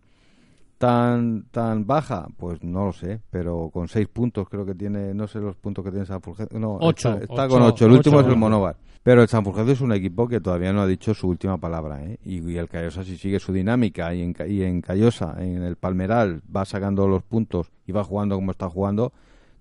[0.78, 2.28] tan tan baja?
[2.38, 5.84] Pues no lo sé, pero con seis puntos creo que tiene, no sé los puntos
[5.84, 6.59] que tiene San Fulgencio.
[6.59, 7.86] No, ocho, está, con ocho.
[7.86, 8.78] El último es el Monóvar.
[9.03, 12.03] Pero el San Fulgencio es un equipo que todavía no ha dicho su última palabra.
[12.03, 12.18] ¿eh?
[12.26, 16.41] Y, el Callosa, si sigue su dinámica y en, y en Callosa, en el Palmeral,
[16.53, 19.13] va sacando los puntos y va jugando como está jugando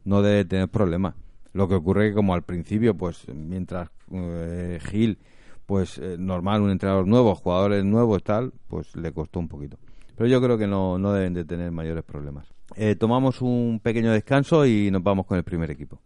[0.05, 1.15] no debe tener problema.
[1.53, 5.19] Lo que ocurre que como al principio, pues mientras eh, Gil,
[5.67, 9.79] pues eh, normal, un entrenador nuevo, jugadores nuevos, tal, pues le costó un poquito.
[10.17, 12.47] Pero yo creo que no, no deben de tener mayores problemas.
[12.77, 16.01] Eh, tomamos un pequeño descanso y nos vamos con el primer equipo.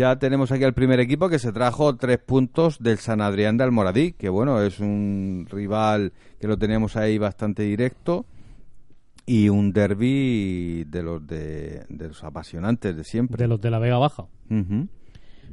[0.00, 3.64] Ya tenemos aquí al primer equipo que se trajo tres puntos del San Adrián de
[3.64, 8.24] Almoradí, que bueno, es un rival que lo tenemos ahí bastante directo
[9.26, 13.42] y un derby de los de, los apasionantes de siempre.
[13.42, 14.24] De los de la Vega Baja.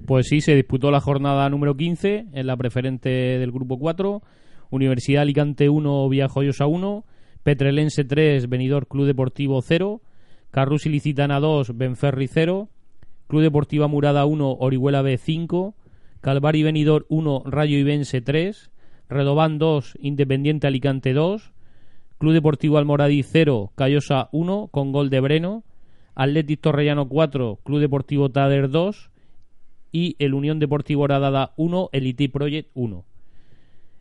[0.06, 4.22] Pues sí, se disputó la jornada número 15 en la preferente del grupo 4.
[4.70, 7.04] Universidad Alicante 1, Villajoyosa 1,
[7.44, 10.00] Petrelense 3, Venidor Club Deportivo 0,
[10.52, 12.70] Carrus Ilicitana 2, Benferri 0,
[13.28, 15.76] Club Deportiva Murada 1, Orihuela B 5,
[16.22, 18.72] Calvari Benidor 1, Rayo Ibense 3,
[19.10, 21.52] Redobán 2, Independiente Alicante 2,
[22.18, 25.64] Club Deportivo Almoradí 0, Callosa 1 con gol de Breno,
[26.16, 29.12] Atletic Torrellano 4, Club Deportivo Tader 2
[29.92, 33.06] y el Unión Deportivo Horadada 1, Elite Project 1.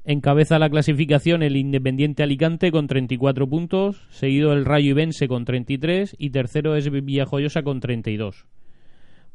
[0.05, 6.15] Encabeza la clasificación el Independiente Alicante con 34 puntos, seguido el Rayo Ibense con 33
[6.17, 8.47] y tercero es Villajoyosa con 32.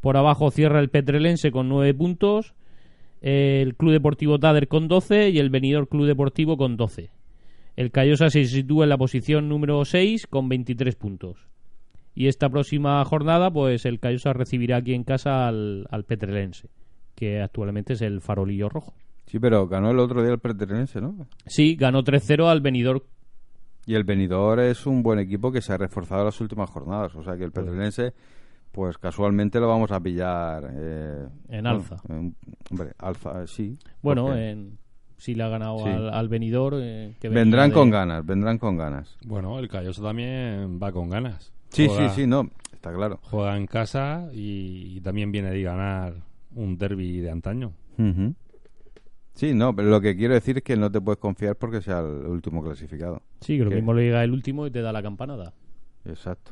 [0.01, 2.53] Por abajo cierra el Petrelense con 9 puntos,
[3.21, 7.11] el Club Deportivo Tader con 12 y el Benidorm Club Deportivo con 12.
[7.75, 11.47] El Callosa se sitúa en la posición número 6 con 23 puntos.
[12.13, 16.69] Y esta próxima jornada, pues el Callosa recibirá aquí en casa al, al Petrelense,
[17.15, 18.93] que actualmente es el farolillo rojo.
[19.27, 21.15] Sí, pero ganó el otro día el Petrelense, ¿no?
[21.45, 23.01] Sí, ganó 3-0 al Benidorm.
[23.85, 27.15] Y el Benidorm es un buen equipo que se ha reforzado en las últimas jornadas.
[27.15, 28.13] O sea que el Petrelense,
[28.71, 30.69] pues casualmente lo vamos a pillar.
[30.73, 31.97] eh, En bueno, alza.
[32.09, 32.35] en-
[32.69, 33.77] hombre, alza, eh, sí.
[34.01, 34.77] Bueno, en,
[35.17, 35.89] si le ha ganado Sí.
[35.89, 36.77] al, al Benidorm.
[36.81, 39.17] eh, que vendrán de- con ganas, vendrán con ganas.
[39.25, 41.51] Bueno, el Calloso también va con ganas.
[41.69, 43.19] Sí, Juega- sí, sí, no, está claro.
[43.23, 46.13] Juega en casa y, y también viene de ganar
[46.55, 47.71] un derby de antaño.
[49.33, 51.99] Sí, no, pero lo que quiero decir es que no te puedes confiar porque sea
[51.99, 53.21] el último clasificado.
[53.39, 55.53] Sí, que lo mismo le llega el último y te da la campanada.
[56.05, 56.51] Exacto.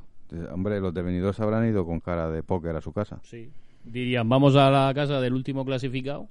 [0.51, 3.19] Hombre, los de Benidorm habrán ido con cara de póker a su casa.
[3.23, 3.49] Sí.
[3.83, 6.27] Dirían, vamos a la casa del último clasificado.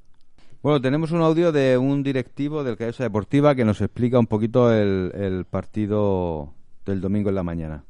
[0.62, 4.72] Bueno, tenemos un audio de un directivo del Callosa Deportiva que nos explica un poquito
[4.72, 6.52] el, el partido
[6.84, 7.84] del domingo en la mañana.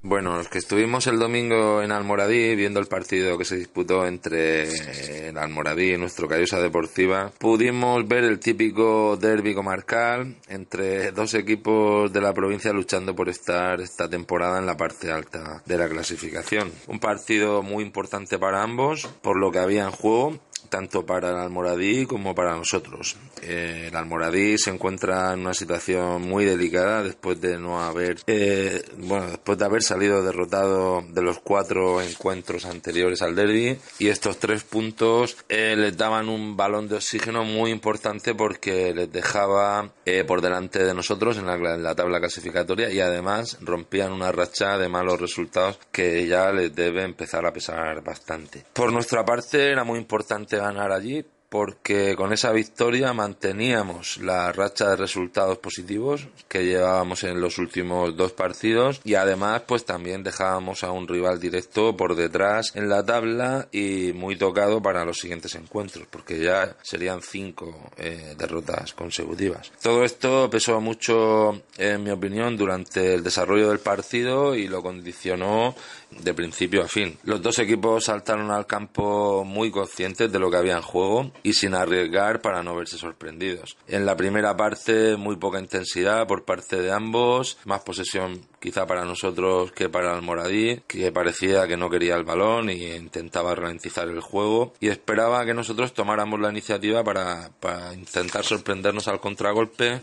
[0.00, 5.28] Bueno, los que estuvimos el domingo en Almoradí viendo el partido que se disputó entre
[5.28, 12.12] el Almoradí y nuestro Callosa Deportiva, pudimos ver el típico derby comarcal entre dos equipos
[12.12, 16.70] de la provincia luchando por estar esta temporada en la parte alta de la clasificación.
[16.86, 20.38] Un partido muy importante para ambos por lo que había en juego
[20.68, 23.16] tanto para el Almoradí como para nosotros.
[23.42, 28.82] Eh, el Almoradí se encuentra en una situación muy delicada después de no haber, eh,
[28.98, 34.38] bueno, después de haber salido derrotado de los cuatro encuentros anteriores al derby y estos
[34.38, 40.24] tres puntos eh, les daban un balón de oxígeno muy importante porque les dejaba eh,
[40.24, 44.78] por delante de nosotros en la, en la tabla clasificatoria y además rompían una racha
[44.78, 48.64] de malos resultados que ya les debe empezar a pesar bastante.
[48.72, 54.90] Por nuestra parte era muy importante ganar allí porque con esa victoria manteníamos la racha
[54.90, 60.84] de resultados positivos que llevábamos en los últimos dos partidos y además pues también dejábamos
[60.84, 65.54] a un rival directo por detrás en la tabla y muy tocado para los siguientes
[65.54, 69.72] encuentros porque ya serían cinco eh, derrotas consecutivas.
[69.82, 75.74] Todo esto pesó mucho en mi opinión durante el desarrollo del partido y lo condicionó
[76.10, 77.18] de principio a fin.
[77.24, 81.52] Los dos equipos saltaron al campo muy conscientes de lo que había en juego y
[81.52, 83.76] sin arriesgar para no verse sorprendidos.
[83.86, 89.04] En la primera parte muy poca intensidad por parte de ambos, más posesión quizá para
[89.04, 94.08] nosotros que para el Moradí, que parecía que no quería el balón y intentaba ralentizar
[94.08, 100.00] el juego y esperaba que nosotros tomáramos la iniciativa para, para intentar sorprendernos al contragolpe,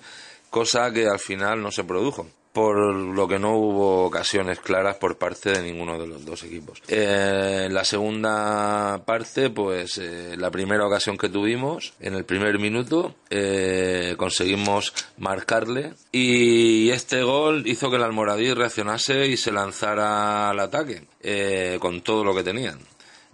[0.50, 5.18] cosa que al final no se produjo por lo que no hubo ocasiones claras por
[5.18, 6.82] parte de ninguno de los dos equipos.
[6.88, 12.58] Eh, en la segunda parte, pues eh, la primera ocasión que tuvimos, en el primer
[12.58, 20.50] minuto, eh, conseguimos marcarle y este gol hizo que el Almoradí reaccionase y se lanzara
[20.50, 22.80] al ataque eh, con todo lo que tenían.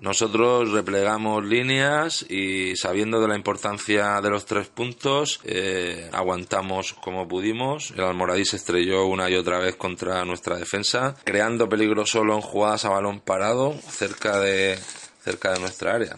[0.02, 7.28] Nosotros replegamos líneas y sabiendo de la importancia de los tres puntos, eh, aguantamos como
[7.28, 7.92] pudimos.
[7.92, 12.42] El Almoradí se estrelló una y otra vez contra nuestra defensa, creando peligro solo en
[12.42, 14.80] jugadas a balón parado cerca de,
[15.24, 16.18] cerca de nuestra área.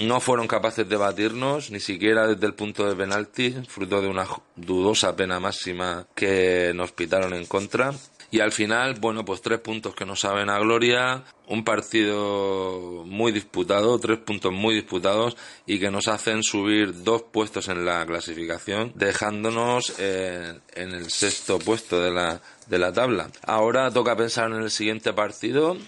[0.00, 4.26] No fueron capaces de batirnos, ni siquiera desde el punto de penalti, fruto de una
[4.56, 7.92] dudosa pena máxima que nos pitaron en contra.
[8.30, 13.32] Y al final, bueno, pues tres puntos que nos saben a gloria, un partido muy
[13.32, 18.92] disputado, tres puntos muy disputados y que nos hacen subir dos puestos en la clasificación,
[18.94, 23.30] dejándonos eh, en el sexto puesto de la, de la tabla.
[23.46, 25.78] Ahora toca pensar en el siguiente partido,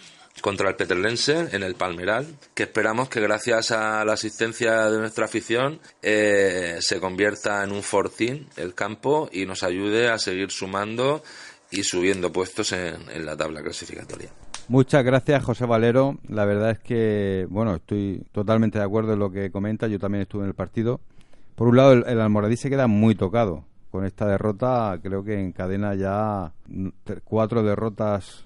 [0.40, 5.26] contra el Petrelense en el Palmeral, que esperamos que gracias a la asistencia de nuestra
[5.26, 11.22] afición eh, se convierta en un fortín el campo y nos ayude a seguir sumando
[11.70, 14.30] y subiendo puestos en, en la tabla clasificatoria.
[14.68, 16.18] Muchas gracias, José Valero.
[16.28, 19.88] La verdad es que, bueno, estoy totalmente de acuerdo en lo que comenta.
[19.88, 21.00] Yo también estuve en el partido.
[21.56, 23.64] Por un lado, el, Almoradí se queda muy tocado.
[23.90, 26.52] Con esta derrota, creo que encadena ya
[27.24, 28.44] cuatro derrotas,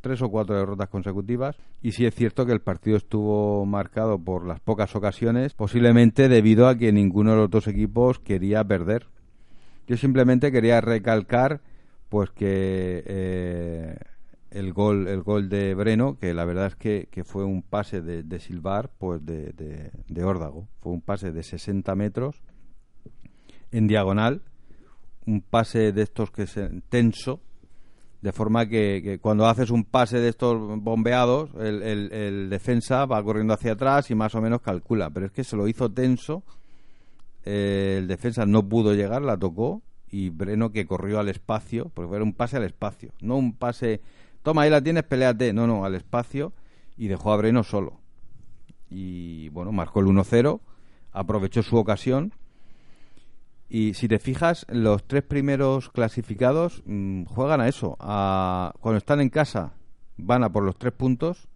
[0.00, 1.56] tres o cuatro derrotas consecutivas.
[1.80, 6.66] Y sí es cierto que el partido estuvo marcado por las pocas ocasiones, posiblemente debido
[6.66, 9.06] a que ninguno de los dos equipos quería perder.
[9.86, 11.60] Yo simplemente quería recalcar
[12.10, 13.96] pues que eh,
[14.50, 18.02] el gol el gol de Breno, que la verdad es que, que fue un pase
[18.02, 19.52] de, de Silvar, pues de,
[20.06, 20.68] de, órdago.
[20.80, 22.42] Fue un pase de 60 metros
[23.70, 24.42] en diagonal,
[25.24, 26.58] un pase de estos que es
[26.88, 27.40] tenso,
[28.20, 33.72] de forma que, cuando haces un pase de estos bombeados, el defensa va corriendo hacia
[33.72, 35.10] atrás y más o menos calcula.
[35.10, 36.42] Pero es que se lo hizo tenso,
[37.44, 42.14] eh, el defensa no pudo llegar, la tocó y Breno que corrió al espacio, porque
[42.14, 44.00] era un pase al espacio, no un pase,
[44.42, 46.52] toma ahí la tienes, peleate, no, no, al espacio
[46.96, 48.00] y dejó a Breno solo.
[48.90, 50.60] Y bueno, marcó el 1-0,
[51.12, 52.34] aprovechó su ocasión
[53.72, 57.96] y si te fijas, los tres primeros clasificados mm, juegan a eso.
[58.00, 59.74] A, cuando están en casa
[60.16, 61.48] van a por los tres puntos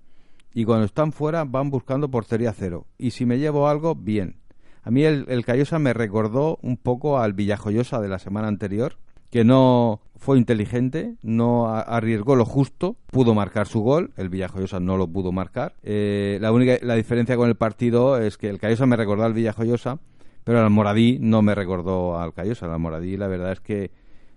[0.54, 2.86] y cuando están fuera van buscando portería cero.
[2.98, 4.36] Y si me llevo algo, bien.
[4.84, 8.96] A mí el, el Callosa me recordó un poco al Villajoyosa de la semana anterior,
[9.30, 14.96] que no fue inteligente, no arriesgó lo justo, pudo marcar su gol, el Villajoyosa no
[14.96, 15.74] lo pudo marcar.
[15.82, 19.32] Eh, la única la diferencia con el partido es que el Callosa me recordó al
[19.32, 19.98] Villajoyosa,
[20.44, 22.66] pero el Almoradí no me recordó al Callosa.
[22.66, 23.90] El Almoradí la verdad es que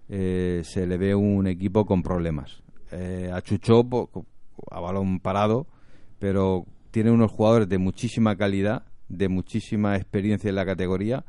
[0.10, 2.64] eh, se le ve un equipo con problemas.
[2.92, 4.26] Eh, a co-
[4.72, 5.68] a balón parado,
[6.20, 11.26] pero tiene unos jugadores de muchísima calidad, de muchísima experiencia en la categoría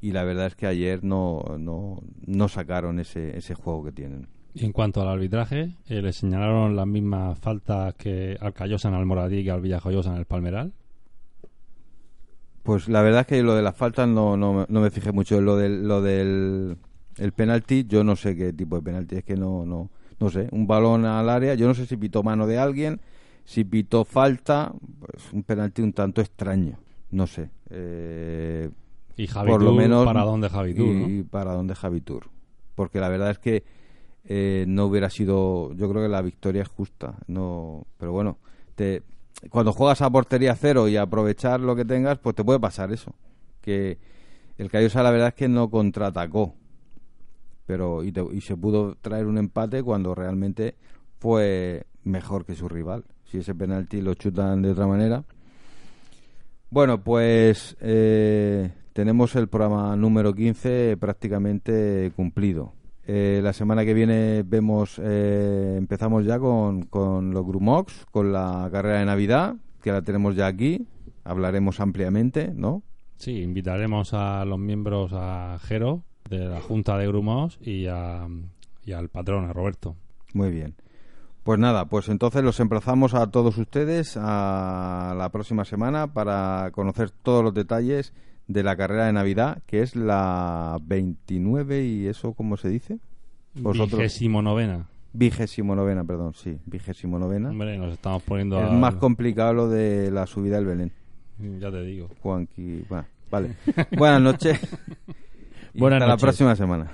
[0.00, 4.28] y la verdad es que ayer no, no, no sacaron ese, ese juego que tienen.
[4.54, 8.94] Y en cuanto al arbitraje, eh, le señalaron las mismas faltas que al Callosa en
[8.94, 10.72] Almoradí que al Villajoyosa en el Palmeral.
[12.62, 15.40] Pues la verdad es que lo de las faltas no, no, no me fijé mucho.
[15.40, 16.78] Lo del, lo del
[17.18, 19.16] el penalti, yo no sé qué tipo de penalti.
[19.16, 20.48] Es que no, no, no sé.
[20.52, 23.00] Un balón al área, yo no sé si pitó mano de alguien,
[23.44, 26.78] si pitó falta, pues un penalti un tanto extraño.
[27.10, 27.50] No sé.
[27.70, 28.70] Eh,
[29.16, 31.74] Y Javi por lo menos para dónde Javi Tur, y para dónde.
[32.74, 33.64] Porque la verdad es que
[34.24, 38.38] eh, no hubiera sido, yo creo que la victoria es justa, no, pero bueno,
[38.74, 39.02] te,
[39.50, 43.14] cuando juegas a portería cero y aprovechar lo que tengas, pues te puede pasar eso,
[43.60, 43.98] que
[44.58, 46.54] el Callosa la verdad es que no contraatacó,
[47.66, 50.74] pero y, te- y se pudo traer un empate cuando realmente
[51.18, 53.04] fue mejor que su rival.
[53.24, 55.24] Si ese penalti lo chutan de otra manera.
[56.70, 62.72] Bueno, pues eh, tenemos el programa número 15 prácticamente cumplido.
[63.06, 68.68] Eh, la semana que viene vemos, eh, empezamos ya con, con los Grumox, con la
[68.72, 70.86] carrera de Navidad, que la tenemos ya aquí.
[71.22, 72.82] Hablaremos ampliamente, ¿no?
[73.16, 78.26] Sí, invitaremos a los miembros a Jero de la Junta de Grumos y, a,
[78.84, 79.96] y al patrón, a Roberto.
[80.34, 80.74] Muy bien.
[81.46, 87.10] Pues nada, pues entonces los emplazamos a todos ustedes a la próxima semana para conocer
[87.10, 88.12] todos los detalles
[88.48, 92.98] de la carrera de Navidad, que es la 29 y eso, ¿cómo se dice?
[93.54, 94.86] Vigésimo novena.
[95.12, 97.48] Vigésimo novena, perdón, sí, vigésimo novena.
[97.50, 100.92] Hombre, nos estamos poniendo Es a- más complicado lo de la subida del Belén.
[101.60, 102.08] Ya te digo.
[102.22, 103.54] Juanqui, bueno, vale.
[103.96, 104.58] Buenas noches.
[105.74, 106.22] Buenas hasta la noches.
[106.22, 106.90] próxima semana.